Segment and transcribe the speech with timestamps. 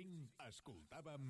[0.00, 1.24] 5 escoltàvem...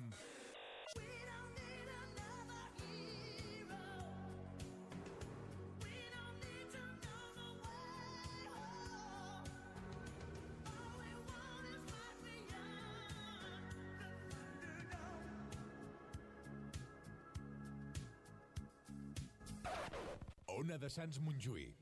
[20.61, 21.80] Ona de Sants Montjuïc.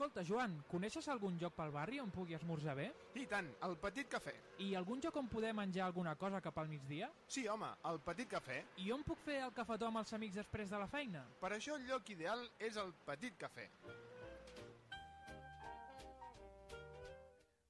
[0.00, 2.86] Escolta, Joan, coneixes algun lloc pel barri on pugui esmorzar bé?
[3.20, 4.32] I tant, el Petit Cafè.
[4.64, 7.10] I algun lloc on poder menjar alguna cosa cap al migdia?
[7.28, 8.56] Sí, home, el Petit Cafè.
[8.80, 11.26] I on puc fer el cafetó amb els amics després de la feina?
[11.42, 13.68] Per això el lloc ideal és el Petit Cafè.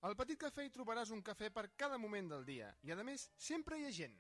[0.07, 3.27] Al Petit Cafè hi trobaràs un cafè per cada moment del dia i, a més,
[3.35, 4.15] sempre hi ha gent.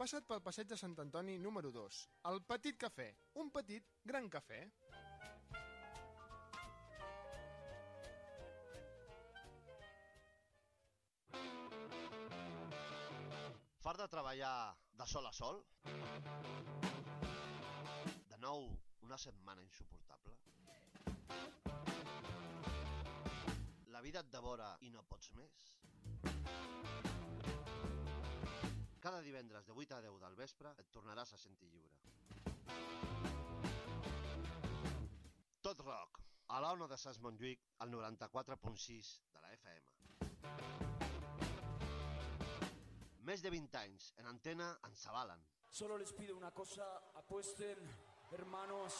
[0.00, 2.04] Passa't pel passeig de Sant Antoni número 2.
[2.32, 3.12] El Petit Cafè.
[3.36, 4.64] Un petit, gran cafè.
[14.00, 15.58] De treballar de sol a sol?
[18.30, 18.62] De nou,
[19.04, 20.32] una setmana insuportable?
[23.92, 25.66] La vida et devora i no pots més?
[29.04, 31.98] Cada divendres de 8 a 10 del vespre et tornaràs a sentir lliure.
[35.60, 40.89] Tot rock, a l'Ona de Sants Montjuïc, al 94.6 de la FM.
[43.28, 45.42] Més de 20 anys en antena ens avalen.
[45.70, 46.86] Solo les pido una cosa,
[47.20, 47.90] apuesten,
[48.32, 48.96] hermanos,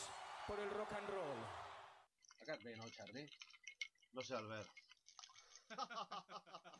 [0.46, 1.40] por el rock and roll.
[2.38, 3.24] Tocat bé, no, jardí?
[4.12, 4.68] No sé, Albert.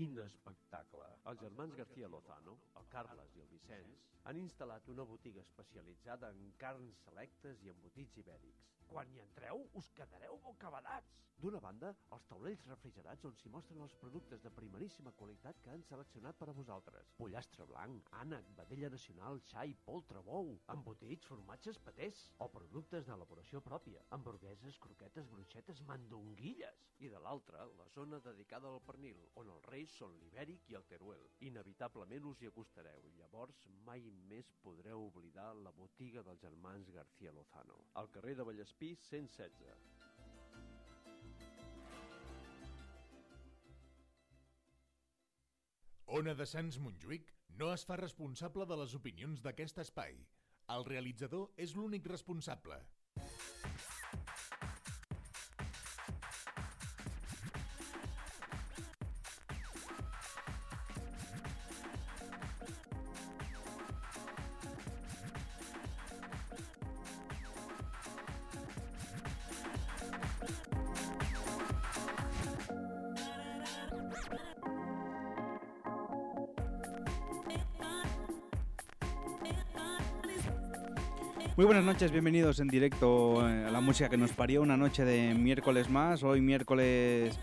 [0.00, 0.69] Quin espectacle!
[1.30, 6.52] Els germans García Lozano, el Carles i el Vicenç, han instal·lat una botiga especialitzada en
[6.64, 8.70] carns selectes i embotits ibèrics.
[8.92, 11.20] Quan hi entreu, us quedareu bocabadats!
[11.40, 15.84] D'una banda, els taulells refrigerats on s'hi mostren els productes de primeríssima qualitat que han
[15.88, 17.14] seleccionat per a vosaltres.
[17.20, 24.04] Pollastre blanc, ànec, vedella nacional, xai, poltre, bou, embotits, formatges, patés, o productes d'elaboració pròpia,
[24.18, 26.84] hamburgueses, croquetes, bruixetes, mandonguilles.
[27.00, 30.84] I de l'altra, la zona dedicada al pernil, on els reis són l'ibèric i el
[30.90, 31.22] teruel.
[31.46, 37.32] Inevitablement us hi acostareu i llavors mai més podreu oblidar la botiga dels germans García
[37.32, 37.78] Lozano.
[37.94, 40.00] Al carrer de Vallespí 116.
[46.18, 47.28] Ona de Sants Montjuïc
[47.60, 50.16] no es fa responsable de les opinions d'aquest espai.
[50.76, 52.80] El realitzador és l'únic responsable.
[81.70, 85.34] Buenas noches, bienvenidos en directo eh, a la música que nos parió una noche de
[85.34, 87.38] miércoles más, hoy miércoles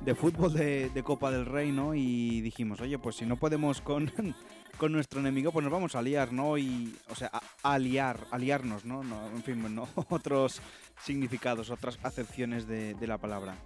[0.00, 1.94] de fútbol de, Copa del Rey, ¿no?
[1.94, 4.10] Y dijimos, oye, pues si no podemos con,
[4.78, 6.56] con nuestro enemigo, pues nos vamos a liar, ¿no?
[6.56, 9.02] Y, o sea, a, a liar, a liarnos, ¿no?
[9.02, 10.62] en fin, no, otros
[11.02, 13.56] significados, otras acepciones de, la palabra.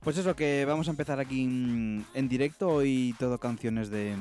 [0.00, 4.14] Pues eso, que vamos a empezar aquí en directo, hoy todo canciones de,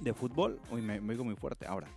[0.00, 0.60] de fútbol.
[0.70, 1.88] Uy, me, me oigo muy fuerte ahora.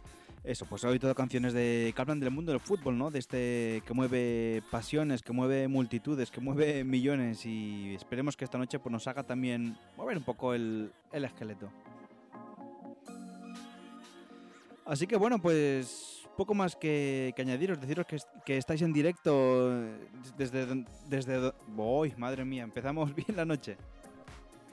[0.46, 3.10] Eso, pues hoy todo canciones de que del mundo del fútbol, ¿no?
[3.10, 8.60] De este que mueve pasiones, que mueve multitudes, que mueve millones y esperemos que esta
[8.60, 11.72] noche pues nos haga también mover un poco el, el esqueleto.
[14.86, 19.72] Así que bueno, pues poco más que, añadiros, deciros que, es- que estáis en directo
[19.74, 19.98] eh,
[20.38, 20.86] desde...
[21.10, 22.64] desde ¡Uy, madre mía!
[22.64, 23.78] Empezamos bien la noche.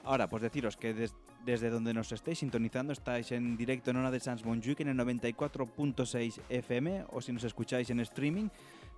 [0.03, 4.11] Ahora, pues deciros que des- desde donde nos estéis sintonizando estáis en directo en Ona
[4.11, 8.49] de Sans Montjuic en el 94.6 FM o si nos escucháis en streaming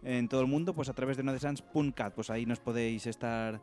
[0.04, 3.60] en todo el mundo, pues a través de onadesans.cat, pues ahí nos podéis estar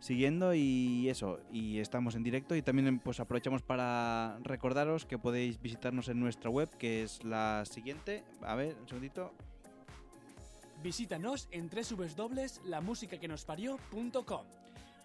[0.00, 5.60] siguiendo y eso, y estamos en directo y también pues aprovechamos para recordaros que podéis
[5.62, 9.32] visitarnos en nuestra web que es la siguiente, a ver, un segundito,
[10.84, 14.46] Visítanos en www.lamusicaquenosparió.com.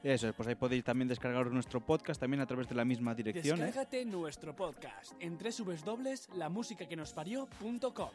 [0.03, 3.13] eso, es, pues ahí podéis también descargar nuestro podcast también a través de la misma
[3.13, 3.59] dirección.
[3.59, 3.65] ¿eh?
[3.65, 8.09] Descárgate nuestro podcast en www.lamusicaquenosparió.com.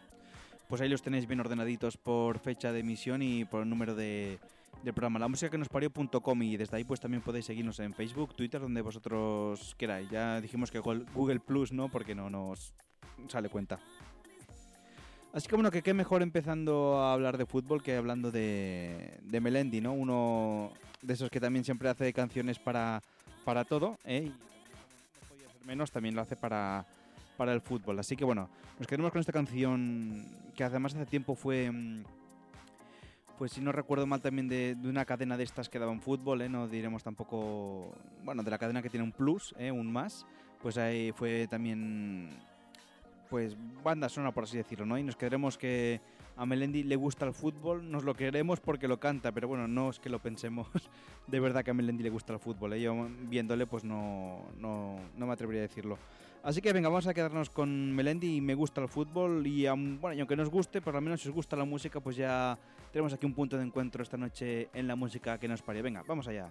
[0.68, 4.38] Pues ahí los tenéis bien ordenaditos por fecha de emisión y por el número de,
[4.82, 7.92] del programa, la música que nos parió.com y desde ahí pues también podéis seguirnos en
[7.92, 10.08] Facebook, Twitter, donde vosotros queráis.
[10.10, 12.72] Ya dijimos que Google Plus no, porque no nos
[13.28, 13.78] sale cuenta.
[15.34, 19.40] Así que bueno, que qué mejor empezando a hablar de fútbol que hablando de, de
[19.40, 19.92] Melendi, ¿no?
[19.92, 20.70] Uno
[21.02, 23.02] de esos que también siempre hace canciones para,
[23.44, 24.30] para todo, ¿eh?
[24.30, 26.86] Y podía menos, también lo hace para,
[27.36, 27.98] para el fútbol.
[27.98, 28.48] Así que bueno,
[28.78, 31.68] nos quedamos con esta canción que además hace tiempo fue...
[31.68, 32.04] mm,
[33.36, 36.42] Pues si no recuerdo mal también de, de una cadena de estas que daban fútbol,
[36.42, 36.48] ¿eh?
[36.48, 37.92] no diremos tampoco,
[38.22, 39.72] bueno, de la cadena que tiene un plus, ¿eh?
[39.72, 40.24] un más,
[40.62, 42.30] pues ahí fue también,
[43.28, 44.98] pues banda sonora por así decirlo, ¿no?
[44.98, 46.00] Y nos quedaremos que
[46.36, 49.90] a Melendi le gusta el fútbol, nos lo queremos porque lo canta, pero bueno, no
[49.90, 50.68] es que lo pensemos
[51.26, 52.80] de verdad que a Melendi le gusta el fútbol, ¿eh?
[52.80, 55.98] yo viéndole pues no, no, no me atrevería a decirlo.
[56.42, 60.12] Así que venga, vamos a quedarnos con Melendi y me gusta el fútbol y bueno,
[60.12, 62.58] y aunque no os guste, por lo menos si os gusta la música, pues ya
[62.92, 65.80] tenemos aquí un punto de encuentro esta noche en la música que nos pare.
[65.80, 66.50] Venga, vamos allá.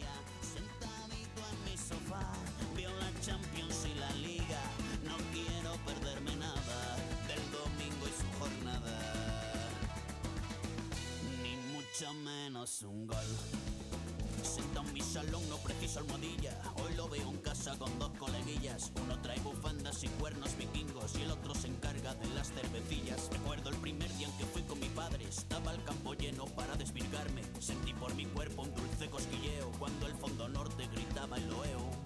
[2.11, 2.31] sofá.
[2.75, 4.61] Veo la Champions y la Liga,
[5.03, 6.97] no quiero perderme nada
[7.27, 9.69] del domingo y su jornada,
[11.43, 13.37] ni mucho menos un gol.
[14.43, 16.59] Sentado en mi salón no preciso almohadilla.
[16.75, 18.91] Hoy lo veo en casa con dos coleguillas.
[19.03, 23.29] Uno trae bufandas y cuernos vikingos Y el otro se encarga de las cervecillas.
[23.31, 25.25] Recuerdo el primer día en que fui con mi padre.
[25.25, 27.43] Estaba el campo lleno para desvirgarme.
[27.59, 32.00] Sentí por mi cuerpo un dulce cosquilleo Cuando el fondo norte gritaba el loeo El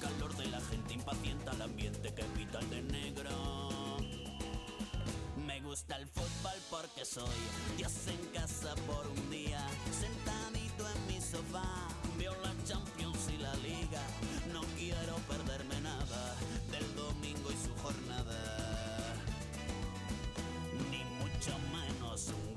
[0.00, 3.70] calor de la gente impacienta el ambiente que pita el de negro
[5.60, 7.40] me gusta el fútbol porque soy
[7.76, 9.66] Dios en casa por un día,
[9.98, 11.88] sentadito en mi sofá.
[12.18, 14.02] Veo la Champions y la Liga,
[14.52, 16.36] no quiero perderme nada
[16.70, 19.14] del domingo y su jornada,
[20.90, 22.54] ni mucho menos un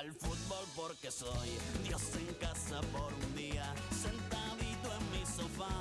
[0.00, 1.48] el fútbol porque soy
[1.82, 5.72] Dios en casa por un día, sentadito en mi sofá.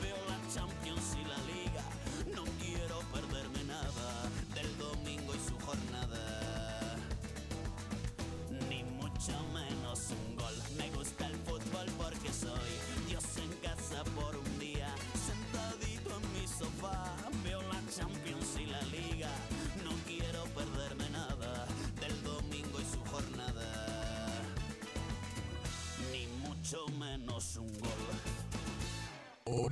[0.00, 1.82] Veo la Champions y la Liga,
[2.34, 5.33] no quiero perderme nada del domingo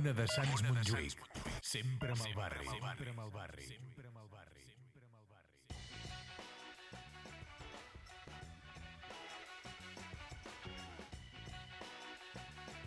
[0.03, 1.21] Ona de Sants Montjuïc.
[1.63, 2.65] Sempre amb el barri.
[2.67, 3.67] Sempre amb el barri.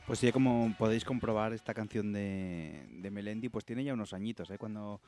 [0.06, 4.50] Pues sí, como podéis comprobar, esta canción de, de Melendi pues tiene ya unos añitos,
[4.50, 4.58] ¿eh?
[4.58, 5.00] Cuando,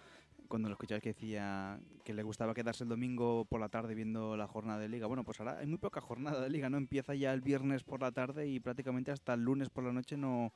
[0.48, 4.34] cuando lo escucháis que decía que le gustaba quedarse el domingo por la tarde viendo
[4.34, 5.06] la jornada de liga.
[5.06, 6.78] Bueno, pues ahora hay muy poca jornada de liga, ¿no?
[6.78, 10.16] Empieza ya el viernes por la tarde y prácticamente hasta el lunes por la noche
[10.16, 10.54] no,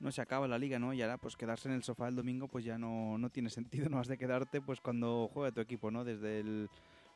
[0.00, 0.92] no se acaba la liga, ¿no?
[0.92, 3.88] Y ahora pues quedarse en el sofá el domingo pues ya no, no tiene sentido,
[3.90, 6.04] no has de quedarte pues cuando juega tu equipo, ¿no?
[6.04, 6.70] Desde el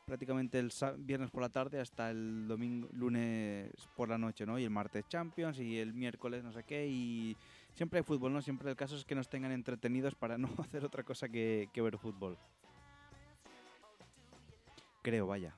[0.05, 4.57] prácticamente el viernes por la tarde hasta el domingo, lunes por la noche, ¿no?
[4.57, 7.37] Y el martes Champions y el miércoles no sé qué y
[7.73, 8.41] siempre hay fútbol, ¿no?
[8.41, 11.81] Siempre el caso es que nos tengan entretenidos para no hacer otra cosa que, que
[11.81, 12.37] ver fútbol.
[15.01, 15.55] Creo, vaya.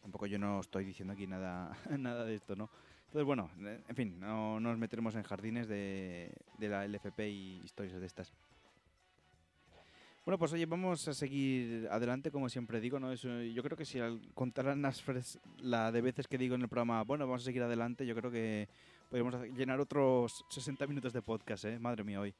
[0.00, 2.70] Tampoco yo no estoy diciendo aquí nada, nada de esto, ¿no?
[3.10, 7.60] Entonces, bueno, eh, en fin, no nos meteremos en jardines de, de la LFP y
[7.64, 8.32] historias de estas.
[10.24, 13.10] Bueno, pues oye, vamos a seguir adelante, como siempre digo, ¿no?
[13.10, 15.02] Eso, yo creo que si al contar las
[15.60, 18.30] la de veces que digo en el programa, bueno, vamos a seguir adelante, yo creo
[18.30, 18.68] que
[19.10, 21.80] hacer- llenar otros 60 minutos de podcast, ¿eh?
[21.80, 22.32] Madre mía, hoy.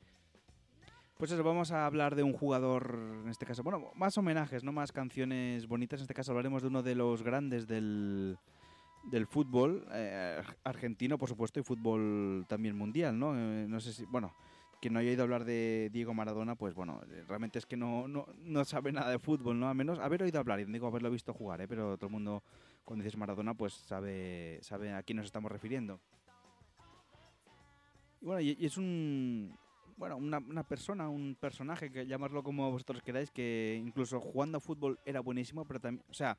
[1.19, 4.71] Pues eso, vamos a hablar de un jugador, en este caso, bueno, más homenajes, no
[4.71, 5.99] más canciones bonitas.
[5.99, 8.39] En este caso hablaremos de uno de los grandes del,
[9.05, 13.35] del fútbol eh, argentino, por supuesto, y fútbol también mundial, ¿no?
[13.37, 14.35] Eh, no sé si, bueno,
[14.81, 18.09] quien no haya oído hablar de Diego Maradona, pues bueno, eh, realmente es que no,
[18.09, 19.69] no, no sabe nada de fútbol, ¿no?
[19.69, 21.69] A menos haber oído hablar, y digo haberlo visto jugar, ¿eh?
[21.69, 22.43] Pero todo el mundo,
[22.85, 26.01] cuando dices Maradona, pues sabe, sabe a quién nos estamos refiriendo.
[28.21, 29.57] Y bueno, y, y es un,
[29.97, 34.61] bueno, una, una persona, un personaje, que llamarlo como vosotros queráis, que incluso jugando a
[34.61, 36.39] fútbol era buenísimo, pero también, o sea,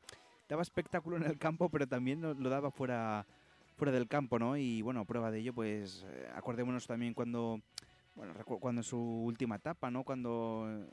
[0.51, 3.25] daba espectáculo en el campo, pero también lo, lo daba fuera,
[3.77, 4.57] fuera del campo, ¿no?
[4.57, 7.61] Y bueno, prueba de ello, pues eh, acordémonos también cuando,
[8.15, 10.03] bueno, cuando en su última etapa, ¿no?
[10.03, 10.89] Cuando,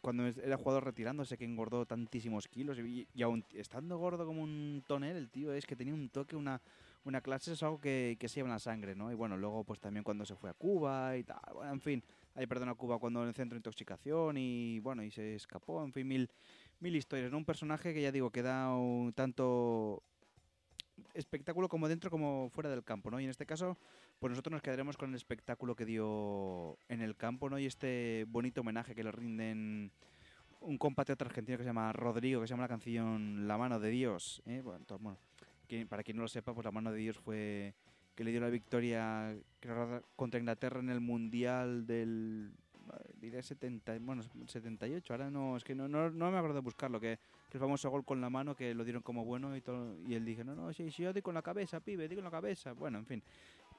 [0.00, 4.82] cuando era jugador retirándose, que engordó tantísimos kilos y, y aún estando gordo como un
[4.88, 6.60] tonel, el tío es que tenía un toque, una,
[7.04, 9.12] una clase, es algo que, que se lleva en la sangre, ¿no?
[9.12, 12.02] Y bueno, luego pues también cuando se fue a Cuba y tal, bueno, en fin,
[12.34, 15.84] ahí perdón a Cuba cuando en el centro de intoxicación y bueno, y se escapó,
[15.84, 16.28] en fin, mil,
[16.80, 17.38] mil historias, ¿no?
[17.38, 20.02] Un personaje que ya digo, que da un tanto
[21.14, 23.20] espectáculo como dentro como fuera del campo, ¿no?
[23.20, 23.76] Y en este caso,
[24.18, 27.58] pues nosotros nos quedaremos con el espectáculo que dio en el campo, ¿no?
[27.58, 29.92] Y este bonito homenaje que le rinden
[30.60, 33.90] un compatriota argentino que se llama Rodrigo, que se llama la canción La mano de
[33.90, 34.60] Dios, ¿eh?
[34.62, 34.84] Bueno,
[35.88, 37.74] para quien no lo sepa, pues La mano de Dios fue
[38.14, 39.36] que le dio la victoria
[40.16, 42.52] contra Inglaterra en el Mundial del
[43.14, 47.00] diré 70, bueno, 78, ahora no, es que no, no, no me acuerdo de buscarlo,
[47.00, 47.18] que,
[47.50, 50.14] que el famoso gol con la mano que lo dieron como bueno y todo, y
[50.14, 52.30] él dije, no, no, sí, sí, yo di con la cabeza, pibe, di con la
[52.30, 53.22] cabeza, bueno, en fin,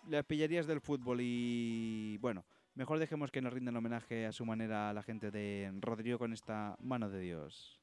[0.07, 4.89] las pillerías del fútbol y bueno, mejor dejemos que nos rindan homenaje a su manera
[4.89, 7.79] a la gente de Rodrigo con esta mano de Dios.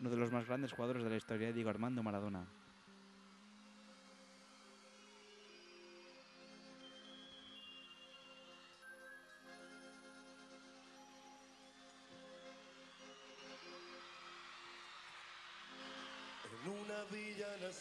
[0.00, 2.46] Uno de los más grandes jugadores de la historia, Diego Armando Maradona.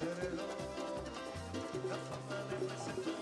[0.00, 0.48] heredó.
[1.88, 3.12] La fama le presentó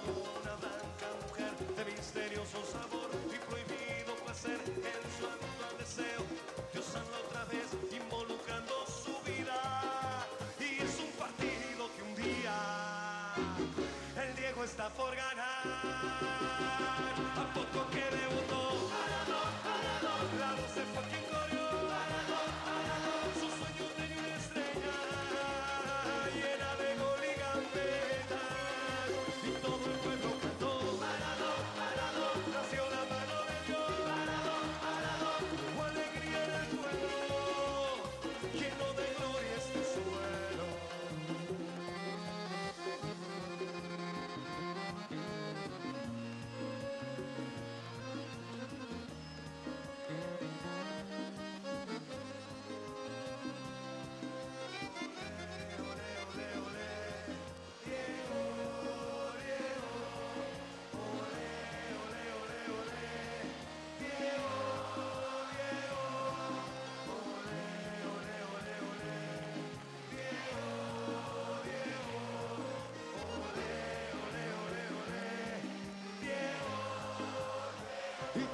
[0.40, 6.22] una blanca mujer de misterioso sabor y prohibido placer en su actual deseo.
[6.72, 10.26] Diosarla otra vez, involucrando su vida.
[10.58, 12.56] Y es un partido que un día
[14.22, 15.64] el Diego está por ganar.
[17.36, 21.19] A poco que debutó, Maradona, Maradona, la voz se fue quien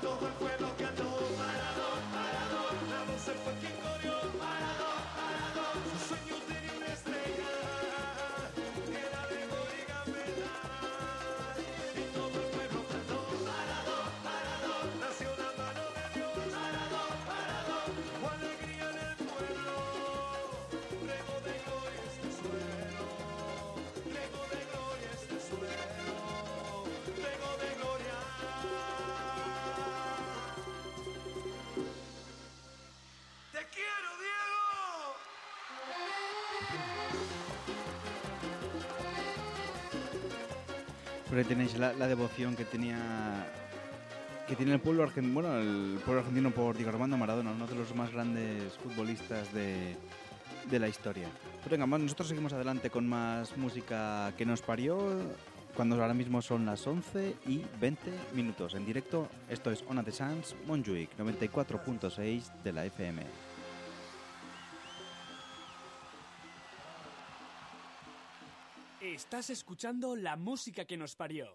[0.00, 0.55] todo el
[41.34, 43.46] Ahí tenéis la, la devoción que tenía
[44.46, 47.74] que tiene el pueblo argentino, bueno, el pueblo argentino por Diego Armando Maradona, uno de
[47.74, 49.96] los más grandes futbolistas de,
[50.70, 51.28] de la historia.
[51.68, 54.98] Venga, nosotros seguimos adelante con más música que nos parió,
[55.74, 58.74] cuando ahora mismo son las 11 y 20 minutos.
[58.74, 63.22] En directo, esto es Ona de Sans, Montjuic, 94.6 de la FM.
[69.26, 71.48] Estás escuchando la música que nos parió.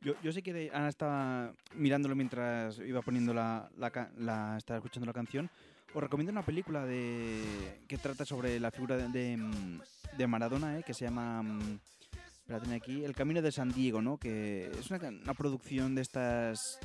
[0.00, 5.50] Yo, sé que Ana estaba mirándolo mientras iba poniendo la, la, escuchando la canción.
[5.94, 9.36] Os recomiendo una película de que trata sobre la figura de,
[10.16, 10.84] de, Maradona, ¿eh?
[10.86, 11.80] que se llama, mm,
[12.38, 14.16] espérate aquí, El Camino de San Diego, ¿no?
[14.16, 16.78] Que es una producción de estas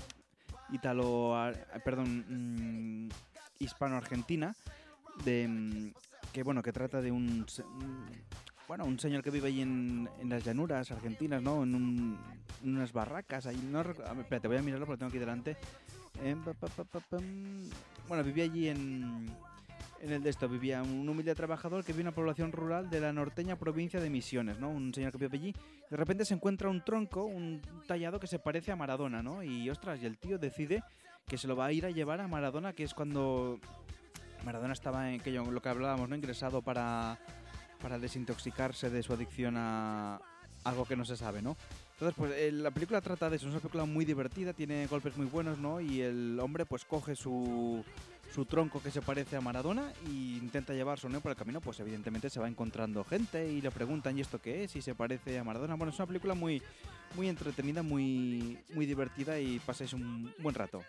[0.72, 3.10] italo, ar- perdón, mm,
[3.60, 4.56] hispano-argentina,
[5.26, 5.92] de mm,
[6.34, 8.06] que bueno, que trata de un, un-
[8.68, 11.64] bueno, un señor que vive ahí en, en las llanuras argentinas, ¿no?
[11.64, 12.18] En, un-
[12.64, 15.58] en unas barracas, ahí, no espérate, voy a mirarlo porque lo tengo aquí delante.
[16.24, 16.38] Em.
[18.08, 19.30] Bueno, vivía allí en,
[20.02, 23.12] en el de esto, vivía un humilde trabajador que en una población rural de la
[23.14, 24.70] norteña provincia de Misiones, ¿no?
[24.70, 25.56] Un señor que vive allí.
[25.90, 29.44] De repente se encuentra un tronco, un tallado que se parece a Maradona, ¿no?
[29.44, 30.84] Y ostras, y el tío decide
[31.28, 33.60] que se lo va a ir a llevar a Maradona, que es cuando
[34.46, 36.16] Maradona estaba en que yo- lo que hablábamos, ¿no?
[36.16, 37.20] Ingresado para,
[37.82, 40.22] para desintoxicarse de su adicción a
[40.64, 41.56] algo que no se sabe, ¿no?
[41.94, 45.18] Entonces, pues eh, la película trata de eso, es una película muy divertida, tiene golpes
[45.18, 45.82] muy buenos, ¿no?
[45.82, 47.84] Y el hombre pues coge su,
[48.34, 51.22] su tronco que se parece a Maradona e intenta llevarse ¿no?
[51.22, 54.64] por el camino, pues evidentemente se va encontrando gente y le preguntan ¿y esto qué
[54.64, 54.76] es?
[54.76, 55.76] y se parece a Maradona.
[55.76, 56.62] Bueno, es una película muy,
[57.16, 60.84] muy entretenida, muy, muy divertida y pasáis un buen rato.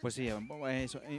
[0.00, 0.28] Pues sí,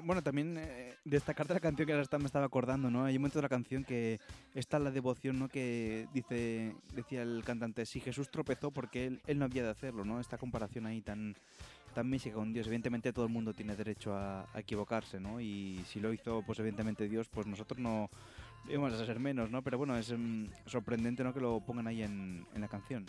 [0.03, 3.03] Bueno, también eh, destacarte la canción que ahora me estaba acordando, ¿no?
[3.03, 4.19] Hay un momento de la canción que
[4.55, 5.49] está la devoción, ¿no?
[5.49, 10.05] Que dice, decía el cantante, si Jesús tropezó porque él, él no había de hacerlo,
[10.05, 10.21] ¿no?
[10.21, 11.35] Esta comparación ahí tan,
[11.93, 12.67] tan mística con Dios.
[12.67, 15.41] Evidentemente todo el mundo tiene derecho a, equivocarse, ¿no?
[15.41, 18.09] Y si lo hizo, pues evidentemente Dios, pues nosotros no
[18.69, 19.61] íbamos a ser menos, ¿no?
[19.61, 21.33] Pero bueno, es mm, sorprendente, ¿no?
[21.33, 23.05] Que lo pongan ahí en la canción.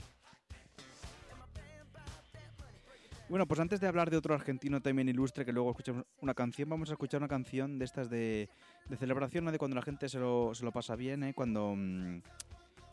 [3.31, 6.69] Bueno, pues antes de hablar de otro argentino también ilustre, que luego escuchamos una canción,
[6.69, 8.49] vamos a escuchar una canción de estas de,
[8.89, 9.53] de celebración, ¿no?
[9.53, 11.33] De cuando la gente se lo, se lo pasa bien, ¿eh?
[11.33, 11.75] Cuando...
[11.77, 12.23] mm,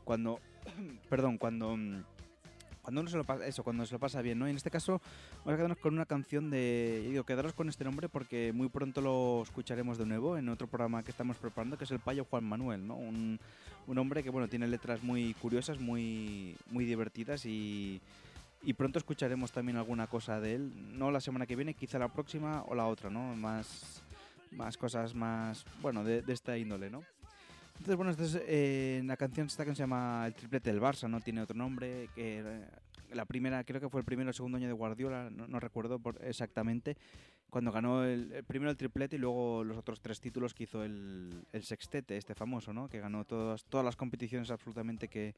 [0.03, 0.39] Cuando...
[1.09, 1.75] perdón, cuando...
[1.75, 2.03] mm,
[2.83, 4.47] cuando uno se lo pasa, eso, cuando se lo pasa bien, ¿no?
[4.47, 5.01] Y en este caso
[5.39, 8.69] vamos a quedarnos con una canción de, yo digo, quedaros con este nombre porque muy
[8.69, 12.25] pronto lo escucharemos de nuevo en otro programa que estamos preparando, que es el Payo
[12.29, 12.95] Juan Manuel, ¿no?
[12.95, 13.39] Un,
[13.87, 17.99] un hombre que, bueno, tiene letras muy curiosas, muy, muy divertidas y,
[18.63, 22.11] y pronto escucharemos también alguna cosa de él, no la semana que viene, quizá la
[22.11, 23.35] próxima o la otra, ¿no?
[23.35, 24.03] Más,
[24.51, 27.03] más cosas más, bueno, de, de esta índole, ¿no?
[27.77, 31.07] Entonces, bueno, esta es, eh, la canción esta que se llama El triplete del Barça,
[31.07, 32.65] no tiene otro nombre, que
[33.13, 36.97] la primera, creo que fue el primero o segundo año de Guardiola, no, recuerdo exactamente,
[37.49, 40.83] cuando ganó el, el primero el triplete y luego los otros tres títulos que hizo
[40.83, 42.89] el, el sextete, este famoso, ¿no?
[42.89, 45.35] Que ganó todas, todas las competiciones absolutamente que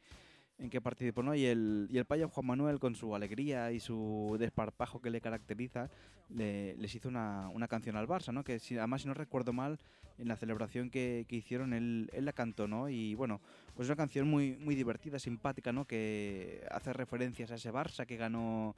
[0.59, 1.33] en que participó, ¿no?
[1.35, 5.21] Y el, y el payo Juan Manuel, con su alegría y su desparpajo que le
[5.21, 5.89] caracteriza,
[6.29, 8.43] le- les hizo una, una canción al Barça, ¿no?
[8.43, 9.79] Que si, además, si no recuerdo mal,
[10.17, 12.89] en la celebración que, que hicieron, él, él la cantó, ¿no?
[12.89, 13.39] Y bueno,
[13.73, 15.85] pues es una canción muy, muy divertida, simpática, ¿no?
[15.85, 18.75] Que hace referencias a ese Barça que ganó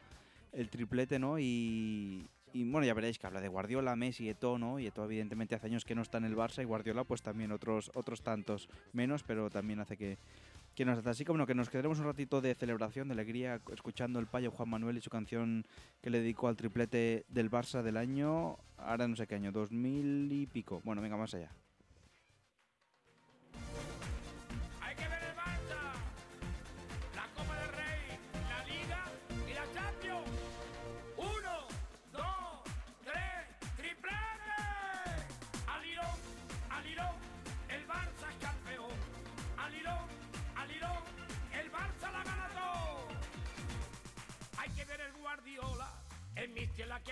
[0.54, 1.40] el triplete, ¿no?
[1.40, 4.78] Y, y bueno, ya veréis que habla de Guardiola, Messi, Eto'o, ¿no?
[4.80, 7.52] Y Eto'o evidentemente hace años que no está en el Barça y Guardiola pues también
[7.52, 10.20] otros, otros tantos menos, pero también hace que,
[10.76, 14.20] que nos hace así como que nos quedaremos un ratito de celebración, de alegría, escuchando
[14.20, 15.66] el payo Juan Manuel y su canción
[16.02, 20.32] que le dedicó al triplete del Barça del año, ahora no sé qué año, 2000
[20.32, 20.82] y pico.
[20.84, 21.52] Bueno, venga, más allá.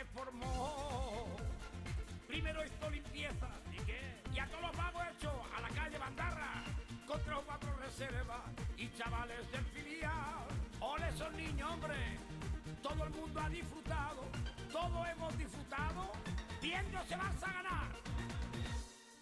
[0.06, 1.28] Formó.
[2.28, 4.22] Primero hizo limpieza ¿y qué?
[4.34, 6.64] y a todos los vagos hechos a la calle Bandarra
[7.08, 8.42] con tres o cuatro reservas
[8.78, 10.46] y chavales del filial.
[10.80, 12.20] Ole esos niños, hombre.
[12.84, 14.24] Todo el mundo ha disfrutado,
[14.72, 16.12] todos hemos disfrutado
[16.62, 17.90] viendo ese Barça ganar.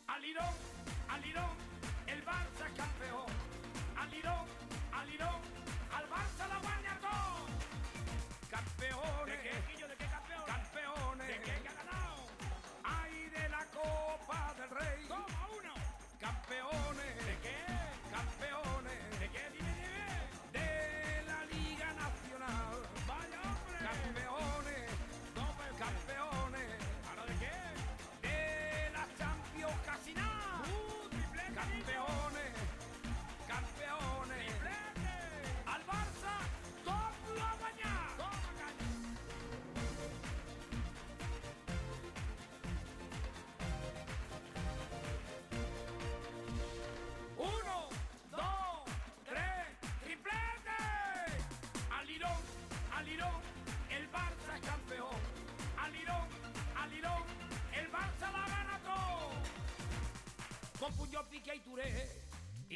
[0.08, 0.54] Al Lirón,
[1.10, 1.58] al Lirón,
[2.08, 3.26] el Barça es campeón.
[3.98, 4.46] Al Lirón,
[4.94, 5.42] al Lirón,
[5.96, 7.48] al Barça la gana todo.
[8.50, 9.26] Campeones.
[9.26, 9.77] ¿De qué, ¿De qué campeones?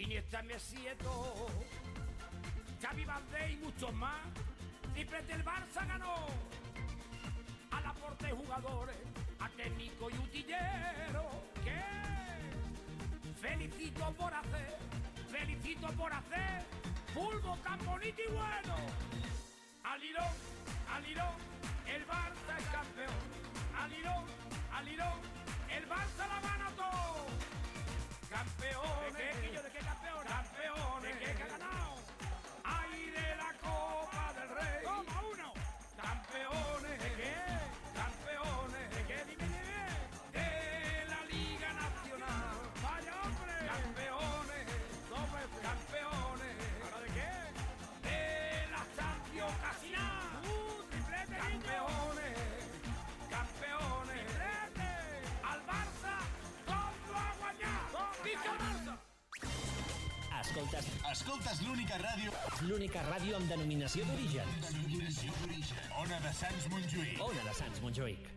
[0.02, 1.48] Iniesta, Messi, Eto'o,
[2.82, 4.22] Xavi Valdés y muchos más.
[4.94, 6.16] Triplete el Barça ganó.
[7.70, 8.98] Al aporte jugadores,
[9.40, 11.30] a técnico y utillero.
[11.64, 11.84] ¿Qué?
[13.40, 14.78] Felicito por hacer,
[15.30, 16.66] felicito por hacer
[17.14, 18.76] fútbol tan bonito y bueno.
[19.84, 20.34] Al Lirón,
[20.94, 21.36] al Lirón,
[21.86, 23.22] el Barça es campeón.
[23.80, 24.26] Al Lirón,
[24.74, 25.20] al Lirón,
[25.70, 27.28] el Barça la gana todo.
[28.30, 29.01] Campeones.
[60.62, 62.32] Escoltes, escoltes l'única ràdio...
[62.70, 64.52] L'única ràdio amb denominació d'origen.
[64.62, 65.88] Denominació d'origen.
[66.04, 67.16] Ona de Sants Montjuïc.
[67.26, 68.28] Ona de Sants Montjuïc.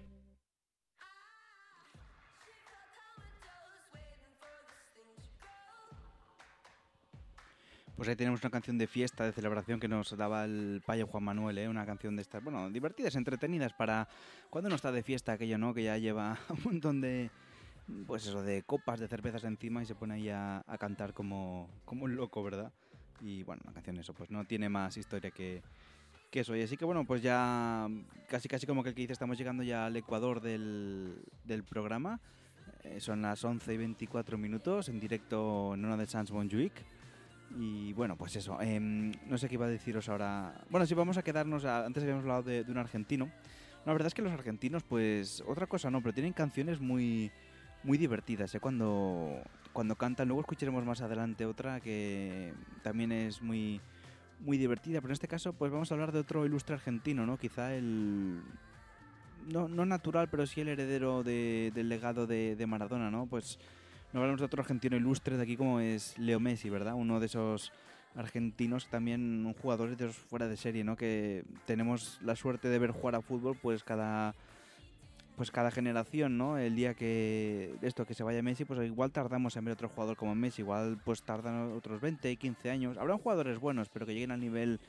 [7.94, 11.24] Pues ahí tenemos una canción de fiesta, de celebración que nos daba el payo Juan
[11.24, 11.68] Manuel, ¿eh?
[11.68, 14.08] Una canción de estas, bueno, divertidas, entretenidas para
[14.48, 15.74] cuando uno está de fiesta, aquello, ¿no?
[15.74, 17.30] Que ya lleva un montón de,
[18.06, 22.04] pues eso, de copas, de cervezas encima y se pone ahí a, cantar como, como
[22.04, 22.72] un loco, ¿verdad?
[23.20, 25.62] Y bueno, la canción eso, pues no tiene más historia que,
[26.30, 26.56] que eso.
[26.56, 27.86] Y así que bueno, pues ya
[28.28, 32.20] casi casi como que el que dice, estamos llegando ya al ecuador del, del programa.
[32.82, 36.72] Eh, son las 11 y 24 minutos en directo en una de Sans Montjuic.
[37.56, 38.60] Y bueno, pues eso.
[38.60, 40.54] em, no sé qué iba a deciros ahora.
[40.70, 41.64] Bueno, sí, vamos a quedarnos.
[41.64, 43.30] a- antes habíamos hablado de un argentino.
[43.84, 47.30] La verdad es que los argentinos, pues, otra cosa no, pero tienen canciones muy,
[47.84, 48.60] muy divertidas, ¿eh?
[48.60, 49.36] Cuando,
[49.72, 50.28] cuando cantan.
[50.28, 53.80] Luego escucharemos más adelante otra que también es muy,
[54.40, 55.00] muy divertida.
[55.00, 57.36] Pero en este caso, pues vamos a hablar de otro ilustre argentino, ¿no?
[57.38, 58.40] Quizá el.
[59.48, 63.26] No, no natural, pero sí el heredero de- del legado de, de Maradona, ¿no?
[63.26, 63.58] Pues
[64.12, 66.94] no hablamos de otro argentino ilustre de aquí como es Leo Messi, ¿verdad?
[66.94, 67.70] Uno de esos
[68.16, 70.96] argentinos también un jugador de esos fuera de serie, ¿no?
[70.96, 74.34] Que tenemos la suerte de ver jugar a fútbol pues cada
[75.36, 76.58] pues cada generación, ¿no?
[76.58, 80.16] El día que esto que se vaya Messi, pues igual tardamos en ver otro jugador
[80.16, 82.96] como Messi, igual pues tardan otros 20, 15 años.
[82.98, 84.80] Habrán jugadores buenos, pero que lleguen al nivel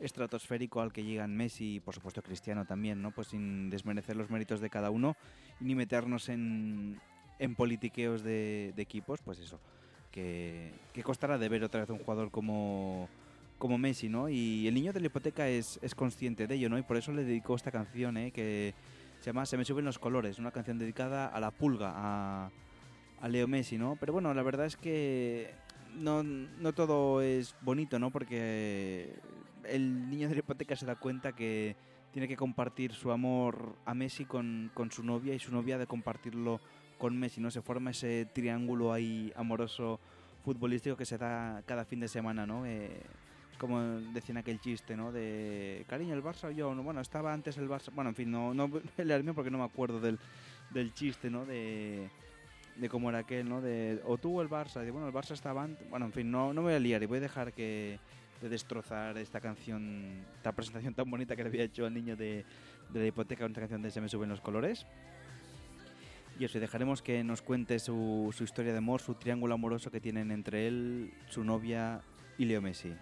[0.00, 3.10] estratosférico al que llegan Messi y por supuesto Cristiano también, ¿no?
[3.10, 5.16] Pues sin desmerecer los méritos de cada uno
[5.60, 6.98] ni meternos en,
[7.38, 9.60] en politiqueos de, de equipos, pues eso,
[10.10, 13.08] que, que costará de ver otra vez un jugador como,
[13.58, 14.30] como Messi, ¿no?
[14.30, 16.78] Y el niño de la hipoteca es, es consciente de ello, ¿no?
[16.78, 18.30] Y por eso le dedicó esta canción, ¿eh?
[18.30, 18.74] Que
[19.20, 22.50] se llama Se me suben los colores, una canción dedicada a la pulga, a,
[23.20, 23.96] a Leo Messi, ¿no?
[24.00, 25.54] Pero bueno, la verdad es que
[25.94, 28.10] no, no todo es bonito, ¿no?
[28.10, 29.14] Porque
[29.64, 31.76] el niño de la hipoteca se da cuenta que
[32.12, 35.86] tiene que compartir su amor a Messi con, con su novia y su novia de
[35.86, 36.60] compartirlo
[36.98, 37.50] con Messi, ¿no?
[37.50, 40.00] Se forma ese triángulo ahí amoroso
[40.44, 42.64] futbolístico que se da cada fin de semana, ¿no?
[42.64, 43.02] Eh,
[43.60, 43.78] como
[44.12, 45.12] decían aquel chiste, ¿no?
[45.12, 48.30] De cariño, el Barça o yo, no, bueno, estaba antes el Barça, bueno, en fin,
[48.30, 48.64] no, no
[48.98, 50.18] a leerme porque no me acuerdo del,
[50.70, 51.44] del chiste, ¿no?
[51.44, 52.08] De,
[52.76, 53.60] de cómo era aquel, ¿no?
[53.60, 56.30] De, o tú o el Barça, de, bueno, el Barça estaba antes, bueno, en fin,
[56.30, 57.98] no, no voy a liar y voy a dejar que
[58.40, 62.46] de destrozar esta canción, esta presentación tan bonita que le había hecho al niño de,
[62.88, 64.86] de la hipoteca, una canción de Se me suben los colores.
[66.38, 69.90] Y eso, y dejaremos que nos cuente su, su historia de amor, su triángulo amoroso
[69.90, 72.00] que tienen entre él, su novia
[72.38, 72.94] y Leo Messi.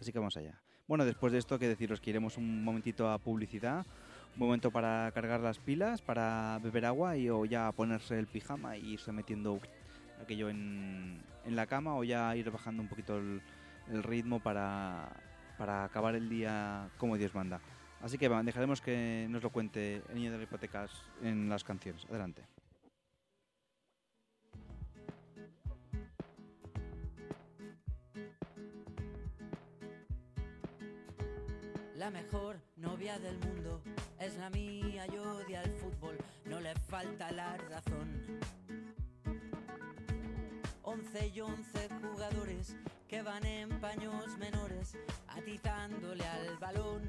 [0.00, 0.60] Así que vamos allá.
[0.88, 3.86] Bueno, después de esto, que deciros que iremos un momentito a publicidad,
[4.34, 8.76] un momento para cargar las pilas, para beber agua y o ya ponerse el pijama
[8.76, 9.60] y irse metiendo
[10.20, 13.40] aquello en, en la cama o ya ir bajando un poquito el,
[13.90, 15.08] el ritmo para,
[15.58, 17.60] para acabar el día como Dios manda.
[18.02, 20.90] Así que dejaremos que nos lo cuente el niño de las hipotecas
[21.22, 22.06] en las canciones.
[22.06, 22.42] Adelante.
[32.00, 33.82] La mejor novia del mundo
[34.18, 38.40] es la mía y odia el fútbol, no le falta la razón.
[40.82, 42.74] Once y once jugadores
[43.06, 44.96] que van en paños menores,
[45.28, 47.02] atizándole al balón.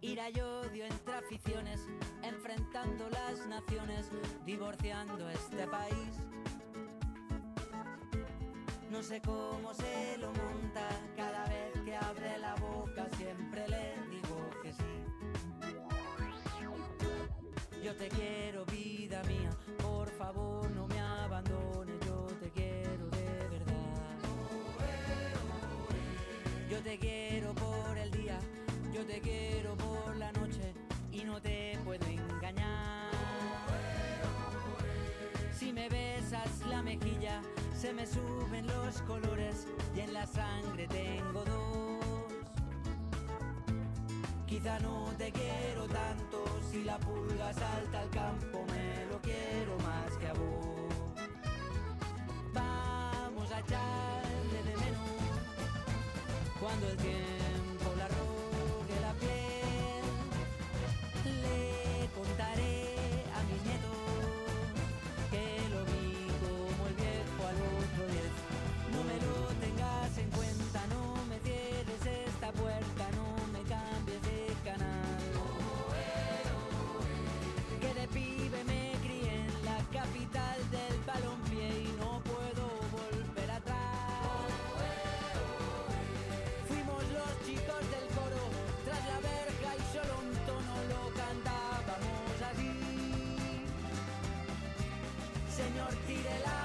[0.00, 1.86] Ira y odio entre aficiones,
[2.24, 4.10] enfrentando las naciones,
[4.44, 6.18] divorciando este país.
[8.90, 14.50] No sé cómo se lo monta, cada vez que abre la boca siempre le digo
[14.60, 14.94] que sí.
[17.80, 24.18] Yo te quiero, vida mía, por favor no me abandones, yo te quiero de verdad.
[26.68, 28.40] Yo te quiero por el día,
[28.92, 30.74] yo te quiero por la noche
[31.12, 33.12] y no te puedo engañar.
[35.52, 37.40] Si me besas la mejilla,
[37.76, 41.65] se me suben los colores y en la sangre tengo dos.
[44.46, 50.16] Quizá no te quiero tanto, si la pulga salta al campo me lo quiero más
[50.18, 50.94] que a vos.
[52.54, 55.10] Vamos a echarle de menos
[56.60, 57.35] cuando el tiempo
[96.06, 96.55] Señor, tire la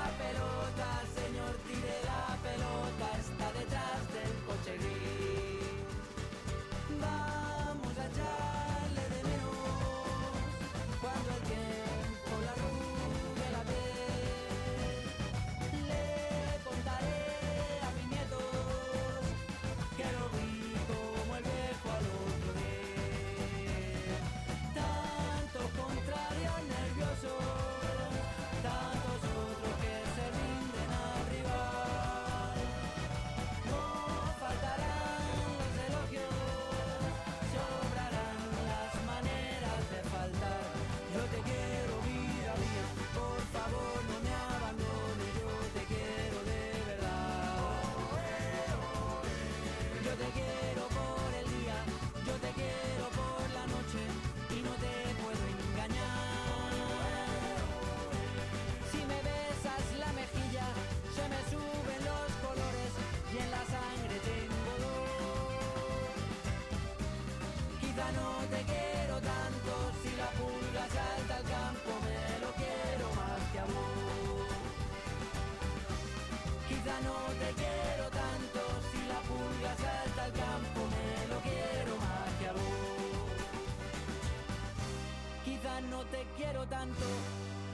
[86.41, 87.05] quiero tanto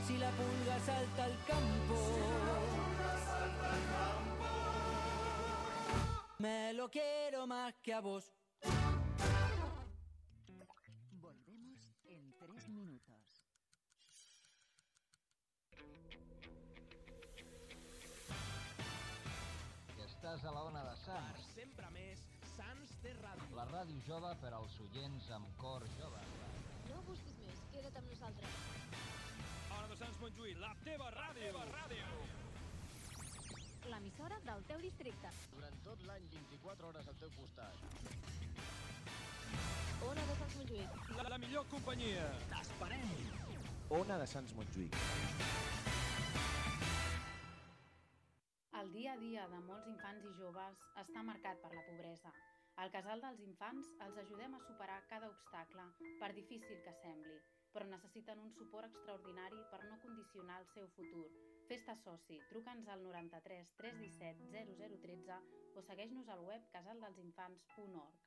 [0.06, 1.96] si la pulga salta al campo.
[6.40, 8.26] Me lo quiero más que a vos.
[11.12, 13.24] Volvemos en tres minutos.
[20.08, 21.48] Estàs a la ona de Sants.
[21.56, 22.20] Sempre més
[22.56, 23.56] Sants té ràdio.
[23.56, 26.37] La ràdio jove per als oients amb cor jove.
[27.78, 28.54] Queda't amb nosaltres.
[29.70, 31.50] Ona de Sants Montjuïc, la teva ràdio.
[31.54, 32.06] La teva ràdio.
[33.92, 35.34] L'emissora del teu districte.
[35.52, 37.86] Durant tot l'any, 24 hores al teu costat.
[40.10, 40.98] Ona de Sants Montjuïc.
[41.20, 42.26] La, la millor companyia.
[42.56, 43.06] T'esperem.
[44.00, 44.98] Ona de Sants Montjuïc.
[48.82, 52.34] El dia a dia de molts infants i joves està marcat per la pobresa.
[52.82, 55.86] Al Casal dels Infants els ajudem a superar cada obstacle,
[56.20, 57.38] per difícil que sembli,
[57.74, 61.26] però necessiten un suport extraordinari per no condicionar el seu futur.
[61.68, 64.48] Fes-te soci, truca'ns al 93 317
[65.02, 65.42] 0013
[65.76, 68.24] o segueix-nos al web casaldelsinfants.org.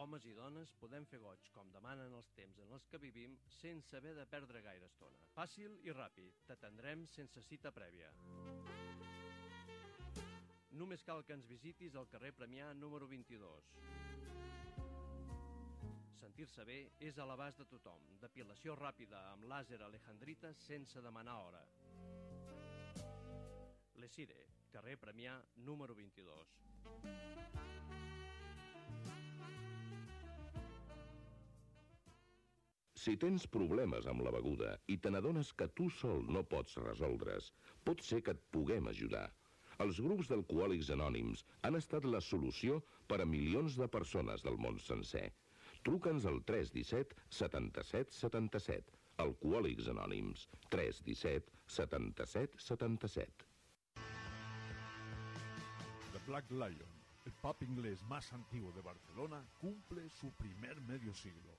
[0.00, 3.96] Homes i dones podem fer goig, com demanen els temps en els que vivim, sense
[3.96, 5.20] haver de perdre gaire estona.
[5.36, 8.10] Fàcil i ràpid, t'atendrem sense cita prèvia.
[10.80, 13.64] Només cal que ens visitis al carrer Premià número 22.
[16.16, 16.76] Sentir-se bé
[17.08, 18.06] és a l'abast de tothom.
[18.22, 21.60] Depilació ràpida amb làser alejandrita sense demanar hora.
[24.00, 24.38] Lesire,
[24.72, 25.34] carrer Premià
[25.66, 26.54] número 22.
[33.04, 37.52] Si tens problemes amb la beguda i te n'adones que tu sol no pots resoldre's,
[37.84, 39.26] pot ser que et puguem ajudar.
[39.80, 44.78] Els grups d'alcohòlics anònims han estat la solució per a milions de persones del món
[44.86, 45.30] sencer.
[45.86, 48.98] Truca'ns al 317 77 77.
[49.24, 50.46] Alcohòlics Anònims.
[50.72, 53.46] 317 77 77.
[56.12, 56.92] The Black Lion,
[57.26, 61.56] el pub inglés más antiguo de Barcelona, cumple su primer medio siglo.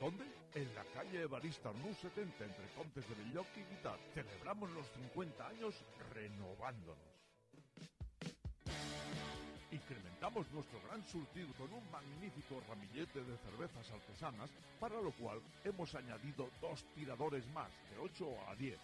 [0.00, 0.24] ¿Dónde?
[0.52, 3.98] En la calle Evarista Arnús 70, entre Contes de Belloc y Guitar.
[4.12, 5.74] Celebramos los 50 años
[6.12, 6.98] renovándonos.
[9.70, 15.94] Incrementamos nuestro gran surtido con un magnífico ramillete de cervezas artesanas, para lo cual hemos
[15.94, 18.76] añadido dos tiradores más, de 8 a 10.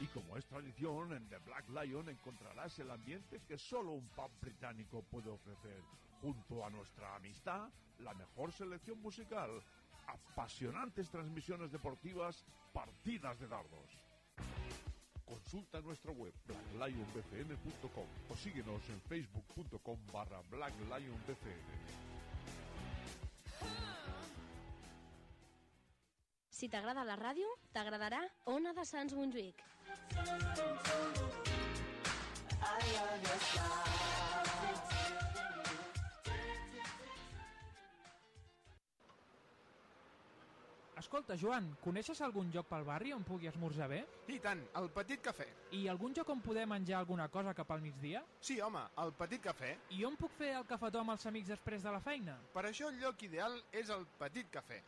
[0.00, 4.32] Y como es tradición, en The Black Lion encontrarás el ambiente que solo un pub
[4.40, 5.80] británico puede ofrecer.
[6.20, 7.68] Junto a nuestra amistad,
[8.00, 9.62] la mejor selección musical,
[10.06, 13.90] apasionantes transmisiones deportivas, partidas de dardos.
[15.24, 22.12] Consulta nuestra web blacklionbcn.com o síguenos en facebook.com barra blacklionbcn.
[26.62, 28.20] Si t'agrada la ràdio, t'agradarà
[28.52, 29.64] Ona de Sants Montjuïc.
[41.02, 43.96] Escolta, Joan, coneixes algun lloc pel barri on pugui esmorzar bé?
[44.30, 45.48] I tant, el Petit Cafè.
[45.74, 48.20] I algun lloc on poder menjar alguna cosa cap al migdia?
[48.38, 49.72] Sí, home, el Petit Cafè.
[49.96, 52.36] I on puc fer el cafetó amb els amics després de la feina?
[52.54, 54.78] Per això el lloc ideal és el Petit Cafè.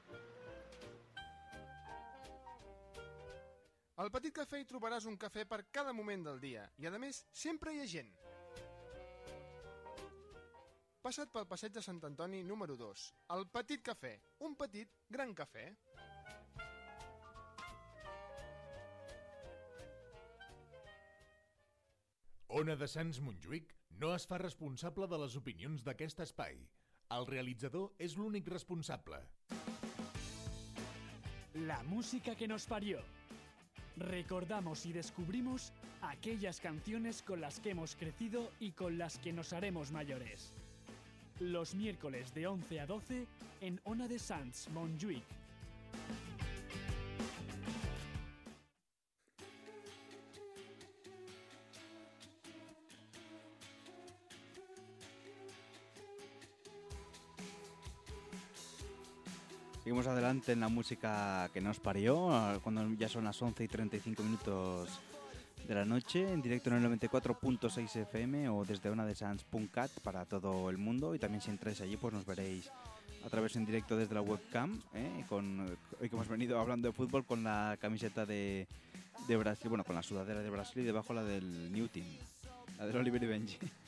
[4.04, 7.24] Al Petit Cafè hi trobaràs un cafè per cada moment del dia i, a més,
[7.34, 8.14] sempre hi ha gent.
[11.04, 13.00] Passa't pel passeig de Sant Antoni número 2.
[13.34, 14.14] El Petit Cafè.
[14.46, 15.66] Un petit, gran cafè.
[22.48, 26.58] Ona de Sants Montjuïc no es fa responsable de les opinions d'aquest espai.
[27.16, 29.20] El realitzador és l'únic responsable.
[31.54, 33.00] La música que nos parió.
[33.96, 35.72] Recordamos y descubrimos
[36.02, 40.52] aquellas canciones con las que hemos crecido y con las que nos haremos mayores.
[41.40, 43.26] Los miércoles de 11 a 12
[43.60, 45.22] en Ona de Sans, Montjuïc.
[60.06, 64.22] Adelante en la música que nos parió, ah, cuando ya son las 11 y 35
[64.22, 65.00] minutos
[65.66, 70.24] de la noche, en directo en el 94.6 FM o desde una de Sans.cat para
[70.24, 71.14] todo el mundo.
[71.14, 72.70] Y también si entráis allí, pues nos veréis
[73.24, 74.80] a través en directo desde la webcam.
[74.94, 75.24] ¿eh?
[75.28, 75.60] Con,
[76.00, 78.66] hoy que hemos venido hablando de fútbol con la camiseta de,
[79.26, 82.06] de Brasil, bueno, con la sudadera de Brasil y debajo la del New Team,
[82.78, 83.58] la del Oliver y Benji.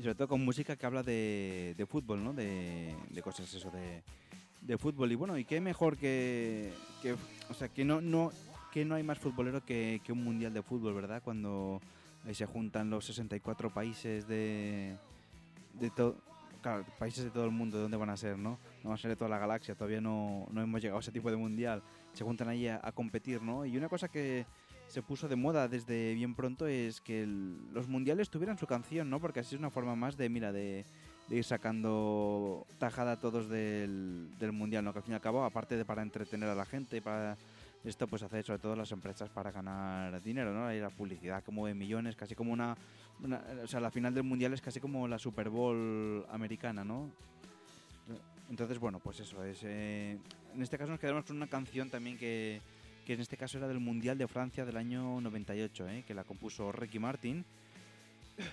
[0.00, 2.32] Y sobre todo con música que habla de, de fútbol, ¿no?
[2.32, 4.02] De, de cosas eso, de,
[4.62, 5.12] de fútbol.
[5.12, 6.72] Y bueno, y qué mejor que,
[7.02, 7.12] que
[7.50, 8.32] o sea, que no, no,
[8.72, 11.20] que no hay más futbolero que, que un mundial de fútbol, ¿verdad?
[11.22, 11.82] Cuando
[12.26, 14.96] ahí se juntan los 64 países de,
[15.78, 16.16] de todo,
[16.62, 18.58] claro, países de todo el mundo, ¿de dónde van a ser, no?
[18.82, 21.12] No van a ser de toda la galaxia, todavía no, no hemos llegado a ese
[21.12, 21.82] tipo de mundial.
[22.14, 23.66] Se juntan ahí a, a competir, ¿no?
[23.66, 24.46] Y una cosa que
[24.90, 29.20] se puso de moda desde bien pronto es que los mundiales tuvieran su canción, ¿no?
[29.20, 30.84] Porque así es una forma más de, mira, de,
[31.30, 34.92] ir sacando tajada a todos del, del mundial, ¿no?
[34.92, 37.38] Que al fin y al cabo, aparte de para entretener a la gente, para
[37.84, 40.66] esto pues hace sobre todo las empresas para ganar dinero, ¿no?
[40.66, 42.76] Hay la publicidad que mueve millones, casi como una,
[43.22, 47.10] una- o sea, la final del mundial es casi como la Super Bowl americana, ¿no?
[48.50, 49.60] Entonces, bueno, pues eso es.
[49.62, 50.18] eh,
[50.52, 52.60] en este caso nos quedamos con una canción también que,
[53.10, 56.04] que en este caso era del Mundial de Francia del año 98, ¿eh?
[56.06, 57.44] que la compuso Ricky Martin,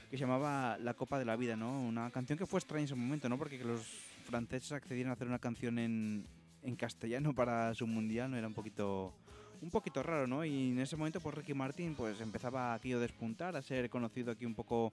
[0.10, 1.80] que se llamaba La Copa de la Vida, ¿no?
[1.80, 3.38] Una canción que fue extraña en ese momento, ¿no?
[3.38, 3.86] Porque que los
[4.26, 6.26] franceses accedieron a hacer una canción en,
[6.64, 8.38] en castellano para su Mundial, ¿no?
[8.38, 9.14] Era un poquito
[9.62, 10.44] un poquito raro, ¿no?
[10.44, 14.32] Y en ese momento, pues Ricky Martin pues empezaba aquí a despuntar, a ser conocido
[14.32, 14.92] aquí un poco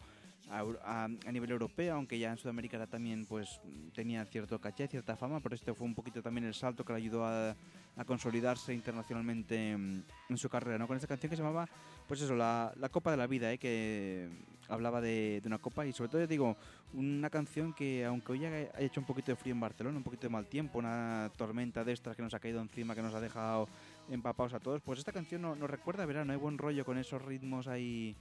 [0.50, 3.60] a, a- a nivel europeo, aunque ya en Sudamérica también pues
[3.94, 6.98] tenía cierto caché, cierta fama, pero este fue un poquito también el salto que le
[6.98, 7.56] ayudó a,
[7.96, 10.04] a consolidarse internacionalmente en
[10.36, 10.86] su carrera, ¿no?
[10.86, 11.66] Con esta canción que se llamaba,
[12.06, 13.58] pues eso, la, la Copa de la Vida, ¿eh?
[13.58, 14.28] Que
[14.68, 16.56] hablaba de, de una copa y sobre todo, digo,
[16.94, 20.22] una canción que aunque hoy haya hecho un poquito de frío en Barcelona, un poquito
[20.22, 23.20] de mal tiempo, una tormenta de estas que nos ha caído encima, que nos ha
[23.20, 23.68] dejado
[24.10, 26.96] empapados a todos, pues esta canción no- nos recuerda a verano, hay buen rollo con
[26.96, 28.16] esos ritmos ahí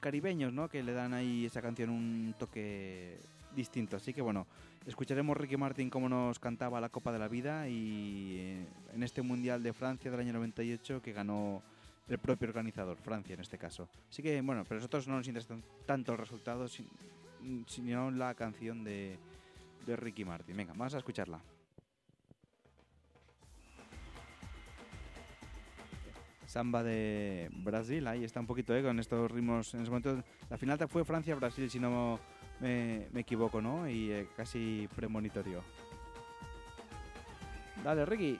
[0.00, 0.68] caribeños, ¿no?
[0.68, 3.18] Que le dan ahí esa canción un toque
[3.54, 3.96] distinto.
[3.96, 4.46] Así que bueno,
[4.86, 9.22] escucharemos Ricky Martin cómo nos cantaba la Copa de la Vida y eh, en este
[9.22, 11.62] Mundial de Francia del año 98 que ganó
[12.08, 13.88] el propio organizador, Francia en este caso.
[14.10, 16.88] Así que bueno, pero a nosotros no nos interesa tanto el resultado, sin-
[17.66, 19.18] sino la canción de,
[19.86, 20.56] de Ricky Martin.
[20.56, 21.40] Venga, vamos a escucharla.
[26.46, 29.74] Samba de Brasil, ahí está un poquito eh, con estos ritmos.
[29.74, 32.18] En ese momento, la final fue Francia-Brasil, si no
[32.60, 33.88] me, equivoco, ¿no?
[33.88, 35.62] Y eh, casi premonitorio.
[37.84, 38.38] Dale, Ricky.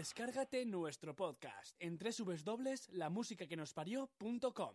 [0.00, 4.74] Descárgate nuestro podcast en www.lamusicaquenosparió.com.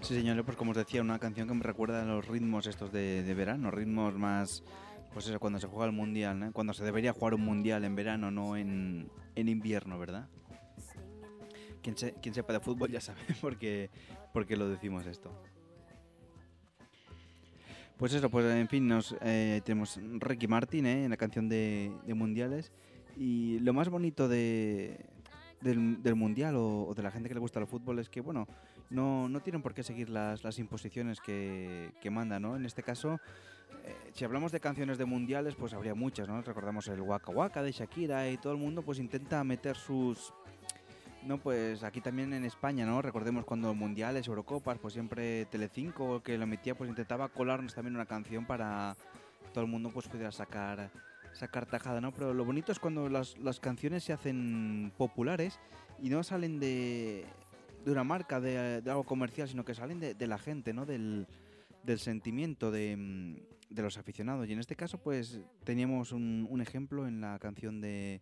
[0.00, 2.90] Sí, señores, pues como os decía, una canción que me recuerda a los ritmos estos
[2.92, 4.64] de, de verano, ritmos más,
[5.12, 6.52] pues eso, cuando se juega el mundial, ¿no?
[6.52, 10.28] cuando se debería jugar un mundial en verano, no en, en invierno, ¿verdad?
[11.82, 13.90] Quien, se- quien sepa de fútbol ya sabe por qué,
[14.32, 15.30] por qué lo decimos esto.
[17.96, 21.04] Pues eso, pues en fin, nos eh, tenemos Ricky Martin ¿eh?
[21.04, 22.72] en la canción de, mundiales.
[23.16, 25.06] Y lo más bonito de,
[25.60, 28.48] del, mundial o de la gente que le gusta el fútbol es que, bueno,
[28.90, 32.56] no, no tienen por qué seguir las, las imposiciones que, que manda, ¿no?
[32.56, 33.20] En este caso,
[33.84, 36.40] eh, si hablamos de canciones de mundiales, pues habría muchas, ¿no?
[36.42, 40.32] Recordamos el Waka Waka de Shakira y todo el mundo pues intenta meter sus...
[41.24, 43.00] No, pues aquí también en España, ¿no?
[43.00, 48.06] Recordemos cuando mundiales, Eurocopas, pues siempre Telecinco que lo emitía, pues intentaba colarnos también una
[48.06, 48.96] canción para
[49.52, 50.90] todo el mundo pues pudiera sacar
[51.32, 52.12] sacar tajada, ¿no?
[52.12, 55.60] Pero lo bonito es cuando las, las canciones se hacen populares
[56.00, 57.24] y no salen de,
[57.84, 60.86] de una marca, de, algo comercial, sino que salen de, de la gente, ¿no?
[60.86, 61.26] Del,
[61.82, 63.36] del sentimiento de, mm,
[63.74, 64.48] de los aficionados.
[64.48, 68.20] Y en este caso, pues teníamos un, un ejemplo en la canción de,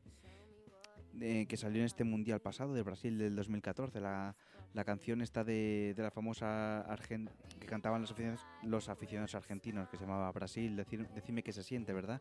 [1.13, 4.01] de- que salió en este mundial pasado de Brasil del 2014.
[4.01, 4.35] La,
[4.75, 9.89] la canción esta de, de la famosa argen- que cantaban los aficionados, los aficionados argentinos,
[9.89, 12.21] que se llamaba Brasil, decir, decime que se siente, ¿verdad?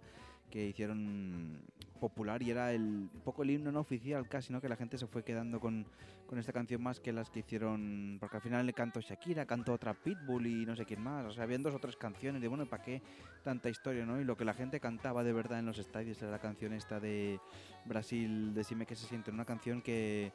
[0.49, 1.61] Que hicieron
[1.99, 4.61] popular y era el, un poco el himno no oficial casi, ¿no?
[4.61, 5.85] Que la gente se fue quedando con,
[6.25, 9.73] con esta canción más que las que hicieron, porque al final le cantó Shakira, cantó
[9.73, 12.47] otra Pitbull y no sé quién más, o sea, habían dos o tres canciones de,
[12.47, 13.01] bueno, ¿para qué
[13.43, 14.19] tanta historia, no?
[14.19, 16.99] Y lo que la gente cantaba de verdad en los estadios era la canción esta
[16.99, 17.39] de
[17.85, 20.31] Brasil, Decime que se siente, una canción que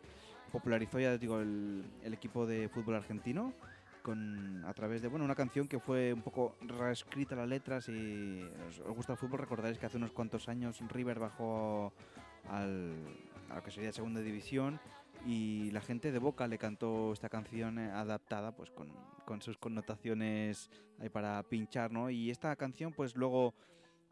[0.54, 3.52] popularizó ya digo el, el equipo de fútbol argentino
[4.02, 8.40] con a través de bueno una canción que fue un poco reescrita las letras y
[8.68, 11.92] os, os gusta el fútbol recordaréis que hace unos cuantos años River bajó
[12.48, 12.94] al,
[13.50, 14.78] a lo que sería segunda división
[15.26, 18.92] y la gente de Boca le cantó esta canción eh, adaptada pues con,
[19.24, 23.54] con sus connotaciones ahí para pinchar no y esta canción pues luego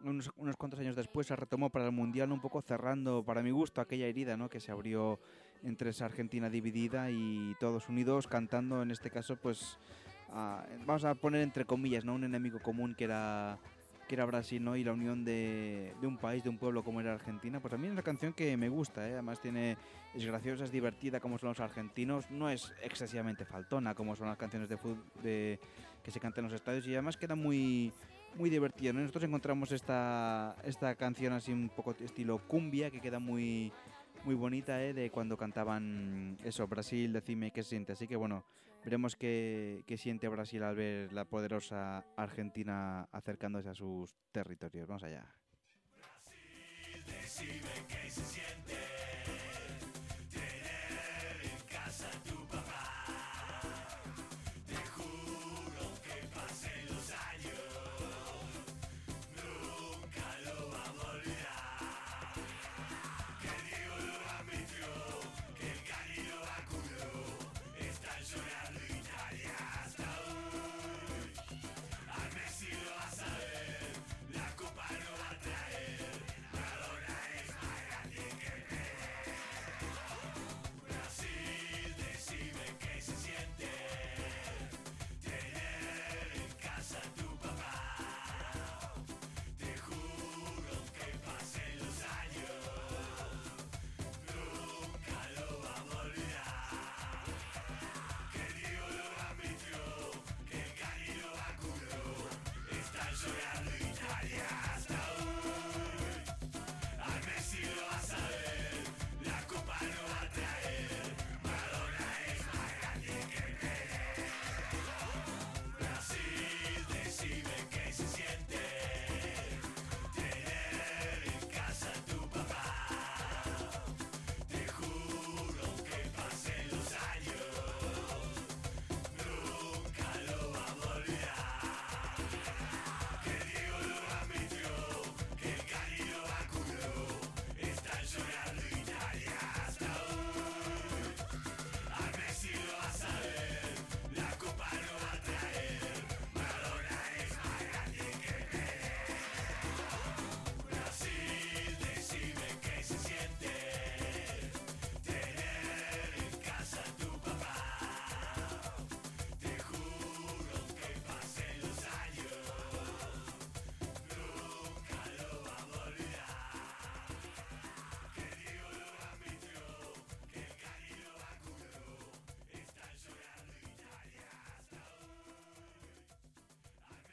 [0.03, 3.51] unos, unos cuantos años después se retomó para el Mundial un poco cerrando, para mi
[3.51, 4.49] gusto, aquella herida ¿no?
[4.49, 5.21] que se abrió
[5.65, 9.79] entre esa Argentina dividida y todos unidos cantando, en este caso, pues
[10.33, 12.15] a- vamos a poner entre comillas, ¿no?
[12.15, 13.59] un enemigo común que era
[14.09, 14.77] que era Brasil ¿no?
[14.77, 17.93] y la unión de, de un país, de un pueblo como era Argentina, pues también
[17.93, 19.13] es una canción que me gusta, ¿eh?
[19.13, 19.77] además tiene,
[20.13, 24.37] es graciosa, es divertida como son los argentinos, no es excesivamente faltona como son las
[24.37, 25.59] canciones de fútbol de,
[26.03, 27.91] que se cantan en los estadios y además queda muy,
[28.37, 28.93] muy divertida.
[28.93, 29.01] ¿no?
[29.01, 33.73] Nosotros encontramos esta, esta canción así un poco estilo cumbia que queda muy,
[34.25, 34.93] muy bonita ¿eh?
[34.93, 37.93] de cuando cantaban eso, Brasil, decime qué siente.
[37.93, 38.45] Así que bueno,
[38.85, 44.87] veremos qué, qué siente Brasil al ver la poderosa Argentina acercándose a sus territorios.
[44.87, 45.27] Vamos allá.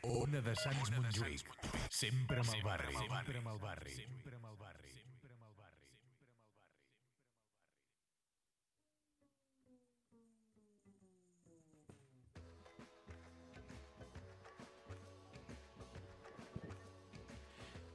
[0.08, 1.50] Ona de Sants Montjuïc.
[2.00, 2.96] Sempre amb el barri.
[3.00, 3.96] Sempre amb el barri.
[4.02, 4.96] Sempre amb el barri.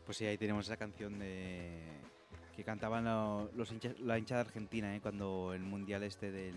[0.05, 1.81] Pues sí, ahí tenemos esa canción de
[2.55, 5.01] que cantaban lo- los hinchas- la hinchada argentina ¿eh?
[5.01, 6.55] cuando el mundial este del,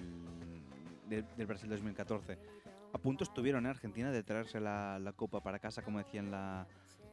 [1.10, 2.38] del, del Brasil 2014.
[2.98, 3.70] A punto estuvieron ¿eh?
[3.70, 6.68] Argentina de traerse la, copa para casa, como decía en la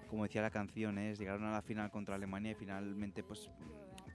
[0.09, 1.15] como decía la canción, ¿eh?
[1.15, 3.51] llegaron a la final contra Alemania y finalmente pues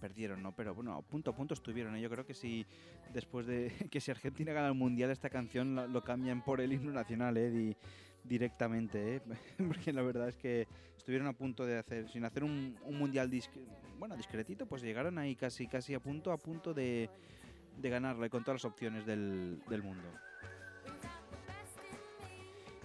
[0.01, 0.51] perdieron, ¿no?
[0.51, 1.95] Pero bueno, a punto a punto estuvieron.
[1.95, 2.01] ¿eh?
[2.01, 2.65] Yo creo que si
[3.13, 6.91] después de que si Argentina gana el mundial esta canción lo, cambian por el himno
[6.91, 7.51] nacional, ¿eh?
[7.51, 7.77] Di-
[8.23, 9.21] directamente, ¿eh?
[9.67, 10.67] porque la verdad es que
[10.97, 13.63] estuvieron a punto de hacer, sin hacer un, un mundial disc-
[13.99, 17.11] bueno, discretito, pues llegaron ahí casi, casi a punto, a punto de,
[17.77, 20.28] de ganarle con todas las opciones del mundo.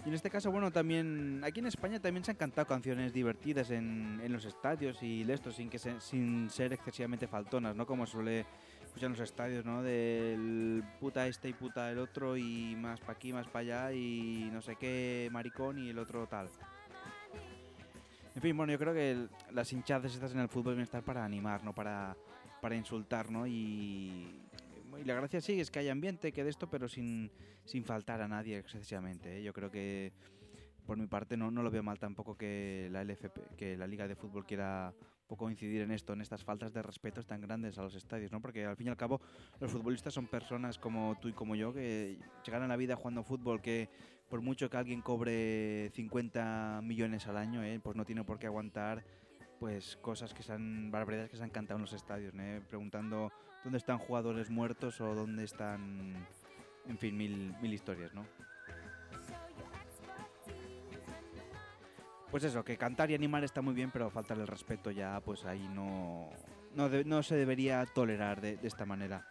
[0.05, 3.71] Y en este caso, bueno, también aquí en España también se han cantado canciones divertidas
[3.71, 7.87] en, en los estadios y esto sin que sin ser excesivamente faltonas, ¿no?
[7.87, 8.45] Como suele
[8.83, 9.81] escuchar en los estadios, ¿no?
[9.81, 14.47] Del puta este y puta el otro y más pa' aquí, más pa' allá y
[14.53, 16.49] no sé qué maricón y el otro tal.
[18.35, 21.25] En fin, bueno, yo creo que las hinchadas estas en el fútbol deben estar para
[21.25, 22.15] animar, no para,
[22.61, 23.47] para insultar, ¿no?
[23.47, 24.39] Y,
[24.99, 27.31] y la gracia sí es que hay ambiente, que de esto, pero sin,
[27.63, 29.37] sin faltar a nadie excesivamente.
[29.37, 29.43] ¿eh?
[29.43, 30.13] Yo creo que,
[30.85, 34.07] por mi parte, no, no lo veo mal tampoco que la LFP, que la Liga
[34.07, 34.93] de Fútbol quiera
[35.27, 38.41] poco incidir en esto, en estas faltas de respeto tan grandes a los estadios, ¿no?
[38.41, 39.21] Porque al fin y al cabo
[39.59, 43.23] los futbolistas son personas como tú y como yo que se ganan la vida jugando
[43.23, 43.89] fútbol, que
[44.29, 47.79] por mucho que alguien cobre 50 millones al año, ¿eh?
[47.83, 49.03] pues no tiene por qué aguantar
[49.59, 52.61] pues cosas que se han, barbaridades que se han cantado en los estadios, ¿eh?
[52.67, 53.31] preguntando
[53.65, 56.13] dónde están jugadores muertos o dónde están,
[56.87, 58.23] en fin, mil, mil historias, ¿no?
[62.29, 65.45] Pues eso, que cantar y animar está muy bien, pero faltar el respeto ya, pues
[65.45, 66.29] ahí no,
[66.75, 69.27] no, no se debería tolerar de, esta manera.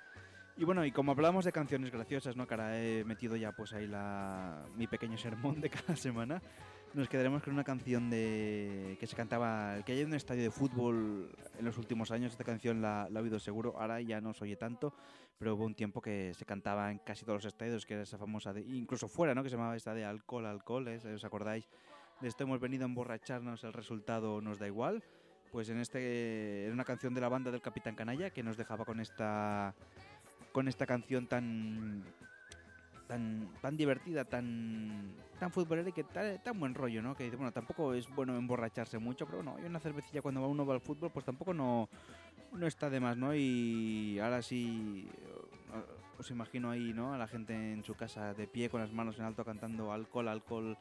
[0.56, 2.44] Y bueno, y como hablábamos de canciones graciosas, ¿no?
[2.50, 6.42] Ahora he metido ya pues ahí la, mi pequeño sermón de cada semana,
[6.94, 10.50] nos quedaremos con una canción de que se cantaba, que hay en un estadio de
[10.50, 14.32] fútbol en los últimos años, esta canción la, la he oído seguro, ahora ya no
[14.32, 14.94] se oye tanto,
[15.38, 18.16] pero hubo un tiempo que se cantaba en casi todos los estadios, que era esa
[18.16, 19.42] famosa, de, incluso fuera, ¿no?
[19.42, 21.00] Que se llamaba esta de alcohol, alcohol, ¿eh?
[21.14, 21.68] ¿os acordáis?
[22.20, 25.02] De esto hemos venido a emborracharnos, el resultado nos da igual.
[25.50, 28.84] Pues en este era una canción de la banda del Capitán Canalla que nos dejaba
[28.84, 29.74] con esta
[30.52, 32.04] con esta canción tan
[33.14, 37.14] tan tan divertida, tan tan futbolera y que tan, tan buen rollo, ¿no?
[37.14, 40.48] Que dice, bueno, tampoco es bueno emborracharse mucho, pero bueno, hay una cervecilla cuando va
[40.48, 41.88] uno va al fútbol, pues tampoco no
[42.52, 43.34] no está de más, ¿no?
[43.34, 45.08] Y ahora sí
[45.74, 47.14] eh, os imagino ahí, ¿no?
[47.14, 50.28] A la gente en su casa de pie con las manos en alto cantando alcohol,
[50.28, 50.76] alcohol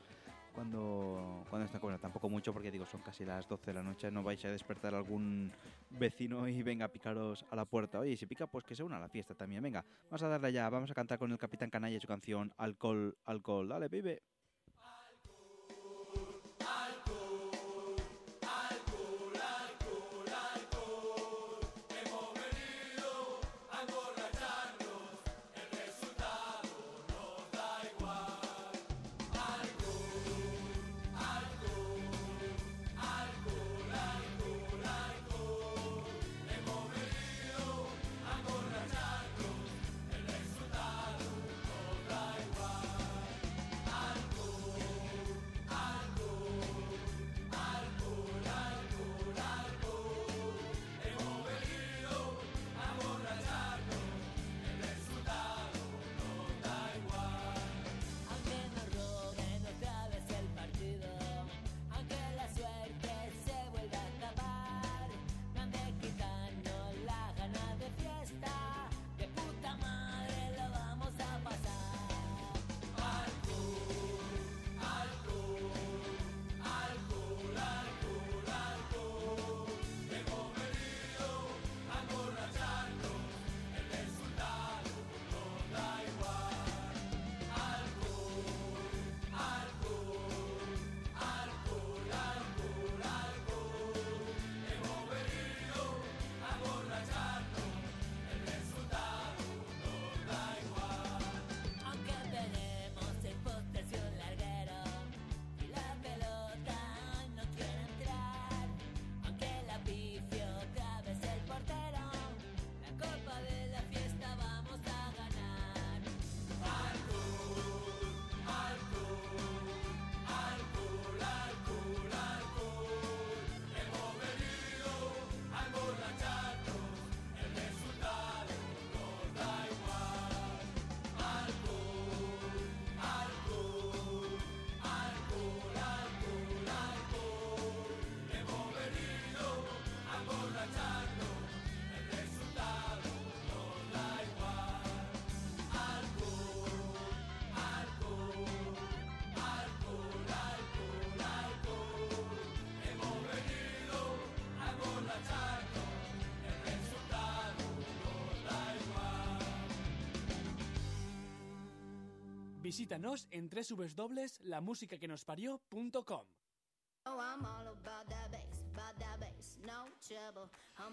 [0.53, 2.01] cuando, cuando están comiendo.
[2.01, 4.93] Tampoco mucho porque digo, son casi las 12 de la noche, no vais a despertar
[4.93, 5.51] a algún
[5.89, 7.99] vecino y venga a picaros a la puerta.
[7.99, 9.61] Oye, si pica, pues que se una a la fiesta también.
[9.61, 13.17] Venga, vamos a darle ya, vamos a cantar con el Capitán Canalla su canción Alcohol,
[13.25, 13.67] Alcohol.
[13.67, 14.21] Dale, pibe.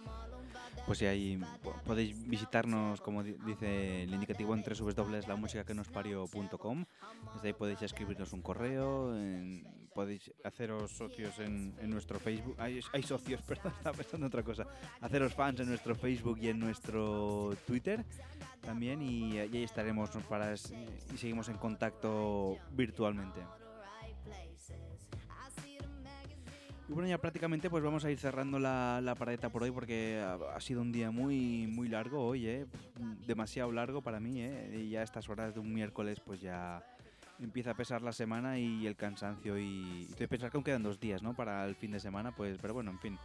[0.09, 4.63] All about that Pues si ahí po- podéis visitarnos, como di- dice el indicativo, en
[4.65, 6.85] www.lamusicaquenospario.com.
[7.35, 12.57] Desde ahí podéis escribirnos un correo, en- podéis haceros socios en, en nuestro Facebook.
[12.59, 14.67] Hay, hay socios, perdón, estaba pensando en otra cosa.
[15.01, 18.05] Haceros fans en nuestro Facebook y en nuestro Twitter
[18.61, 19.03] también.
[19.03, 23.41] Y, y ahí estaremos para y seguimos en contacto virtualmente.
[26.89, 30.21] Y bueno, ya prácticamente pues vamos a ir cerrando la, la paradeta por hoy porque
[30.21, 32.67] ha, ha sido un día muy muy largo hoy, ¿eh?
[33.29, 34.83] demasiado largo para mí, ¿eh?
[34.87, 36.85] y ya a estas horas de un miércoles pues ya
[37.41, 41.01] empieza a pesar la semana y el cansancio y, y pensar que aún quedan dos
[41.01, 41.35] días, ¿no?
[41.35, 43.19] Para el fin de semana, pues, pero bueno, en fin.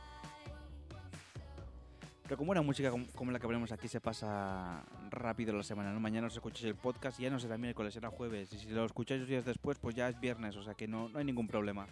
[2.24, 6.00] Pero como buena música como, la que ponemos aquí se pasa rápido la semana, ¿no?
[6.00, 8.52] Mañana os escucháis el podcast y ya no será miércoles, será jueves.
[8.52, 11.08] Y si lo escucháis dos días después, pues ya es viernes, o sea que no,
[11.10, 11.86] no hay ningún problema.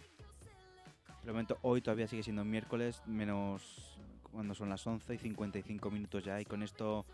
[1.22, 3.96] De momento, hoy todavía sigue siendo miércoles, menos
[4.32, 6.40] cuando son las 11 y 55 minutos ya.
[6.40, 7.06] Y con esto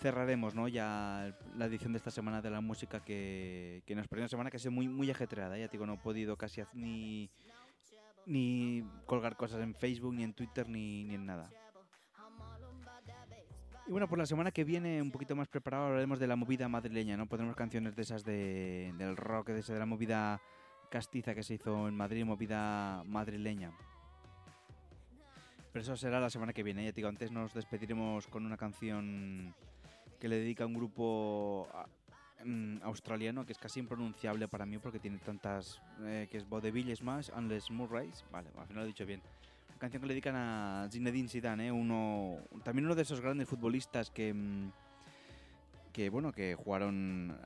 [0.00, 0.66] cerraremos ¿no?
[0.68, 4.50] ya la edición de esta semana de la música que, que nos perdió una semana
[4.50, 5.56] que ha sido muy, muy ajetreada.
[5.58, 7.30] Ya te digo, no he podido casi ni,
[8.26, 11.50] ni colgar cosas en Facebook, ni en Twitter, ni, ni en nada.
[13.86, 16.68] Y bueno, por la semana que viene, un poquito más preparado, hablaremos de la movida
[16.68, 17.26] madrileña, ¿no?
[17.26, 20.40] Pondremos canciones de esas de, del rock, de, esa- de la movida
[20.90, 23.72] castiza que se hizo en Madrid, movida madrileña.
[25.72, 28.56] Pero eso será la semana que viene, ya te digo, antes nos despediremos con una
[28.56, 29.54] canción
[30.20, 31.86] que le dedica un grupo a-
[32.44, 35.80] mm, australiano que es casi impronunciable para mí porque tiene tantas...
[36.02, 39.20] eh, que es Vaudeville Smash, Unless Murray's, vale, al final lo he dicho bien.
[39.70, 41.72] Una canción que le dedican a Zinedine Zidane, ¿eh?
[41.72, 44.32] uno, también uno de esos grandes futbolistas que...
[44.34, 44.70] mm,
[45.92, 47.36] que bueno que jugaron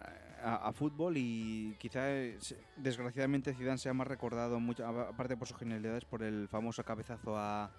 [0.43, 2.37] a, a fútbol y quizá eh,
[2.77, 7.71] desgraciadamente Zidane sea más recordado mucho aparte por sus genialidades por el famoso cabezazo a,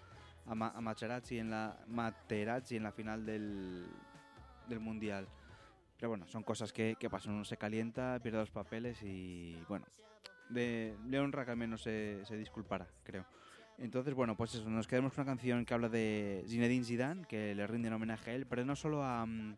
[0.47, 3.85] a Materazzi en la Materazzi en la final del,
[4.67, 5.27] del mundial.
[5.97, 7.33] Pero bueno son cosas que, que pasan.
[7.33, 9.85] Uno se calienta pierde los papeles y bueno
[10.49, 13.25] de le honra que al menos se, se disculpara creo.
[13.77, 17.53] Entonces, bueno, pues eso, nos quedamos con una canción que habla de Zinedine Zidane, que
[17.53, 19.55] le rinde un homenaje a él, pero no solo a, mm,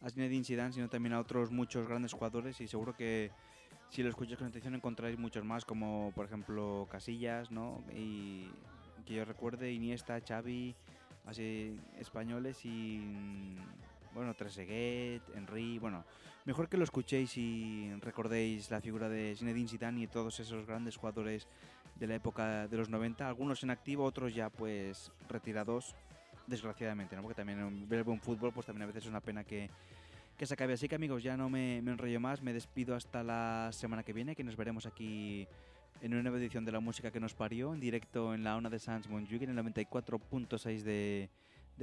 [0.00, 3.30] a Zinedine Zidane, sino también a otros muchos grandes jugadores y seguro que
[3.88, 7.84] si lo escucháis con atención encontráis muchos más, como por ejemplo Casillas, ¿no?
[7.94, 8.48] Y
[9.06, 10.74] que yo recuerde Iniesta, Xavi,
[11.26, 13.56] así españoles y mm,
[14.14, 16.04] bueno, Trezeguet, Henry, bueno,
[16.44, 20.96] mejor que lo escuchéis y recordéis la figura de Zinedine Zidane y todos esos grandes
[20.96, 21.48] jugadores
[21.96, 25.94] de la época de los 90, algunos en activo, otros ya pues retirados,
[26.46, 27.22] desgraciadamente, ¿no?
[27.22, 29.70] Porque también ver buen fútbol, pues también a veces es una pena que,
[30.36, 30.74] que se acabe.
[30.74, 34.12] Así que amigos, ya no me, me enrollo más, me despido hasta la semana que
[34.12, 35.46] viene, que nos veremos aquí
[36.00, 38.68] en una nueva edición de la música que nos parió, en directo en la ONA
[38.68, 41.30] de Sans Montjuic, en el 94.6 de,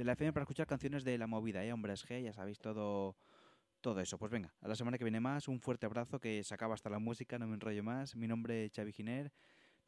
[0.00, 1.74] de la FM, para escuchar canciones de la movida, ¿eh?
[1.74, 3.16] Hombres G, ya sabéis todo...
[3.82, 6.52] Todo eso, pues venga, a la semana que viene más, un fuerte abrazo que se
[6.52, 8.14] acaba hasta la música, no me enrollo más.
[8.14, 9.32] Mi nombre es Xavi Giner,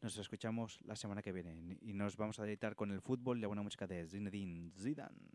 [0.00, 3.42] nos escuchamos la semana que viene y nos vamos a deleitar con el fútbol y
[3.42, 5.28] la buena música de Zinedine Zidane.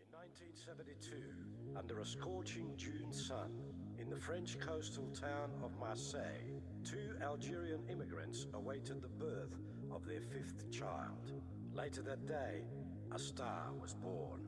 [0.00, 3.52] In 1972, under a scorching June sun,
[4.00, 9.54] in the French coastal town of Marseille, two Algerian immigrants awaited the birth
[9.92, 11.30] of their fifth child.
[11.78, 12.64] Later that day,
[13.14, 14.44] a star was born.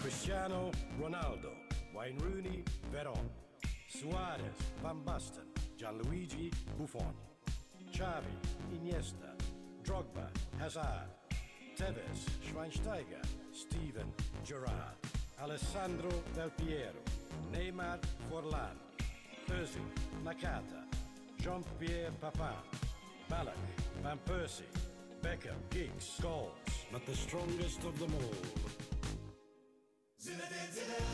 [0.00, 1.52] Cristiano Ronaldo,
[1.94, 3.30] Wayne Rooney, Veron,
[3.86, 4.42] Suarez,
[4.82, 5.46] Van Basten,
[5.78, 7.14] Gianluigi Buffon,
[7.92, 8.34] Xavi,
[8.74, 9.36] Iniesta,
[9.84, 10.28] Drogba,
[10.58, 11.06] Hazard,
[11.76, 13.20] Tevez, Schweinsteiger,
[13.52, 14.10] Steven
[14.44, 14.96] Gerrard,
[15.42, 17.02] Alessandro Del Piero,
[17.52, 17.98] Neymar
[18.30, 18.76] Forlan,
[19.50, 19.82] Özil,
[20.24, 20.82] Nakata,
[21.38, 22.56] Jean-Pierre Papin,
[23.28, 23.54] Ballack,
[24.02, 24.64] Van Persie,
[25.22, 26.50] Beckham, Giggs, Scholes,
[26.90, 28.34] but the strongest of them all
[30.18, 31.05] Zinedine Zidane.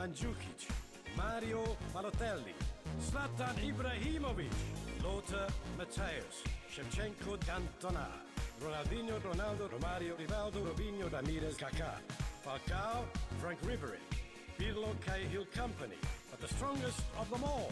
[0.00, 0.66] Mandzukic,
[1.14, 2.54] Mario Balotelli,
[3.02, 4.50] Zlatan Ibrahimovic,
[5.04, 5.46] Lothar
[5.76, 6.40] Matthäus,
[6.72, 8.06] Shevchenko Cantona,
[8.62, 12.00] Ronaldinho, Ronaldo, Romario, Rivaldo, Robinho, Ramirez, Kaká,
[12.42, 13.04] Falcao,
[13.40, 14.00] Frank Ribery,
[14.58, 15.98] Pirlo, Cahill Company,
[16.30, 17.70] but the strongest of them all.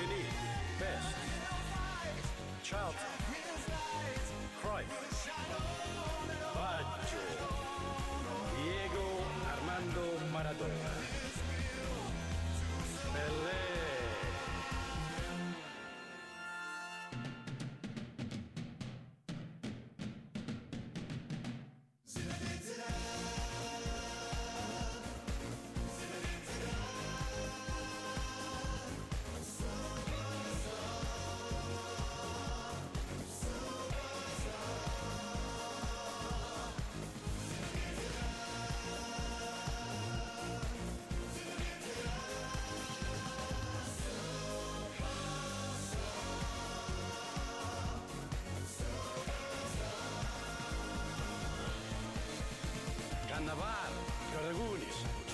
[0.00, 0.24] Platini,
[0.78, 1.14] Best,
[2.62, 2.96] Charlton,
[4.62, 5.30] Cruyff,
[6.54, 7.24] Baggio,
[8.56, 9.06] Diego
[9.52, 10.99] Armando Maradona,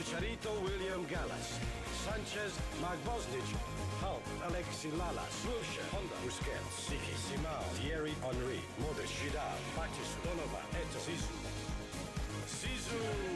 [0.07, 1.59] Chicharito, William Gallas,
[2.05, 3.51] Sanchez, Mark Bosnich,
[4.01, 5.35] Hulk, Alexi Lalas,
[5.91, 11.35] Honda, Busquets, Siki, Simao, Thierry Henry, Modric, Vidal, Patrice, Donovan, Eto, Sisu.
[12.47, 13.36] Sisu!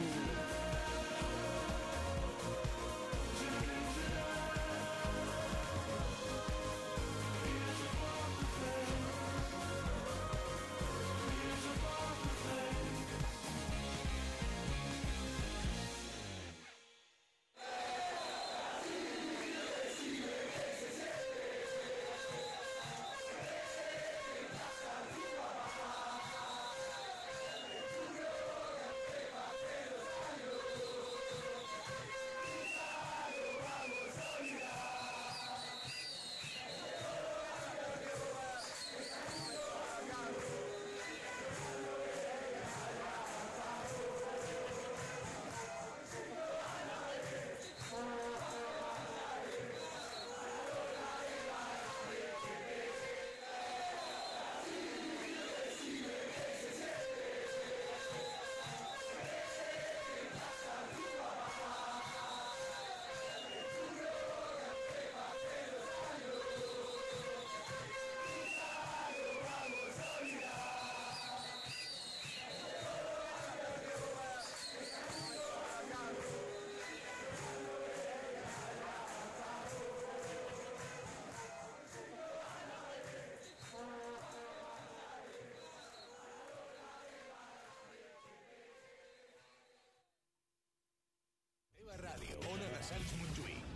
[92.91, 93.67] Montjuïc.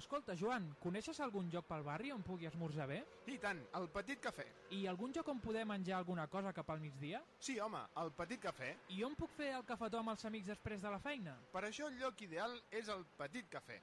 [0.00, 2.98] Escolta, Joan, coneixes algun lloc pel barri on pugui esmorzar bé?
[3.30, 4.46] I tant, el Petit Cafè.
[4.76, 7.22] I algun lloc on poder menjar alguna cosa cap al migdia?
[7.38, 8.72] Sí, home, el Petit Cafè.
[8.96, 11.36] I on puc fer el cafetó amb els amics després de la feina?
[11.52, 13.80] Per això el lloc ideal és el Petit Cafè.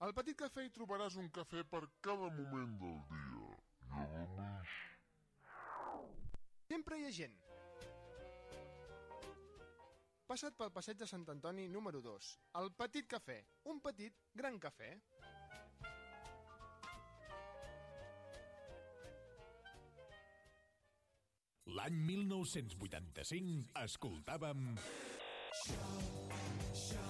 [0.00, 3.19] Al Petit Cafè hi trobaràs un cafè per cada moment del dia.
[10.30, 12.26] Passa't pel passeig de Sant Antoni número 2.
[12.60, 13.34] El Petit Cafè.
[13.72, 14.92] Un petit, gran cafè.
[21.74, 24.66] L'any 1985 escoltàvem...
[25.74, 27.09] Ona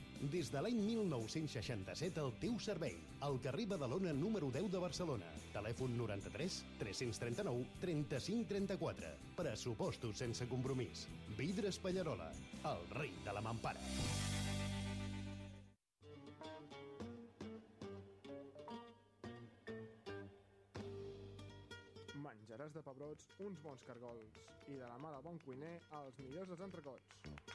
[0.29, 2.93] Des de l'any 1967 al teu servei.
[3.25, 5.25] Al carrer Badalona número 10 de Barcelona.
[5.49, 9.09] Telèfon 93 339 35 34.
[9.35, 11.07] Pressupostos sense compromís.
[11.39, 12.29] Vidres Pallarola,
[12.69, 13.81] el rei de la mampara.
[22.21, 24.37] Menjaràs de pebrots uns bons cargols
[24.69, 27.50] i de la mà del bon cuiner els millors dels entrecots.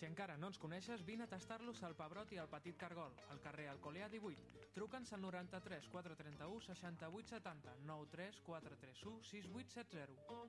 [0.00, 3.40] Si encara no ens coneixes, vine a tastar-los al Pebrot i al Petit Cargol, al
[3.44, 4.62] carrer Alcolea 18.
[4.72, 10.40] Truca'ns al 93 431 68 70 93 431 6870.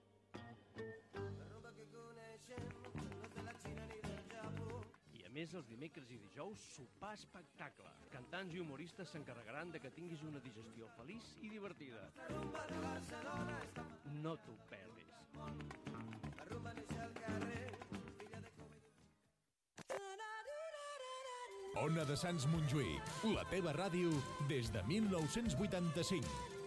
[5.19, 7.91] I a més, els dimecres i dijous, sopar espectacle.
[8.15, 12.07] Cantants i humoristes s'encarregaran de que tinguis una digestió feliç i divertida.
[14.23, 15.90] No t'ho perdis.
[21.79, 24.11] Ona de Sants Montjuïc, la teva ràdio
[24.49, 26.60] des de 1985.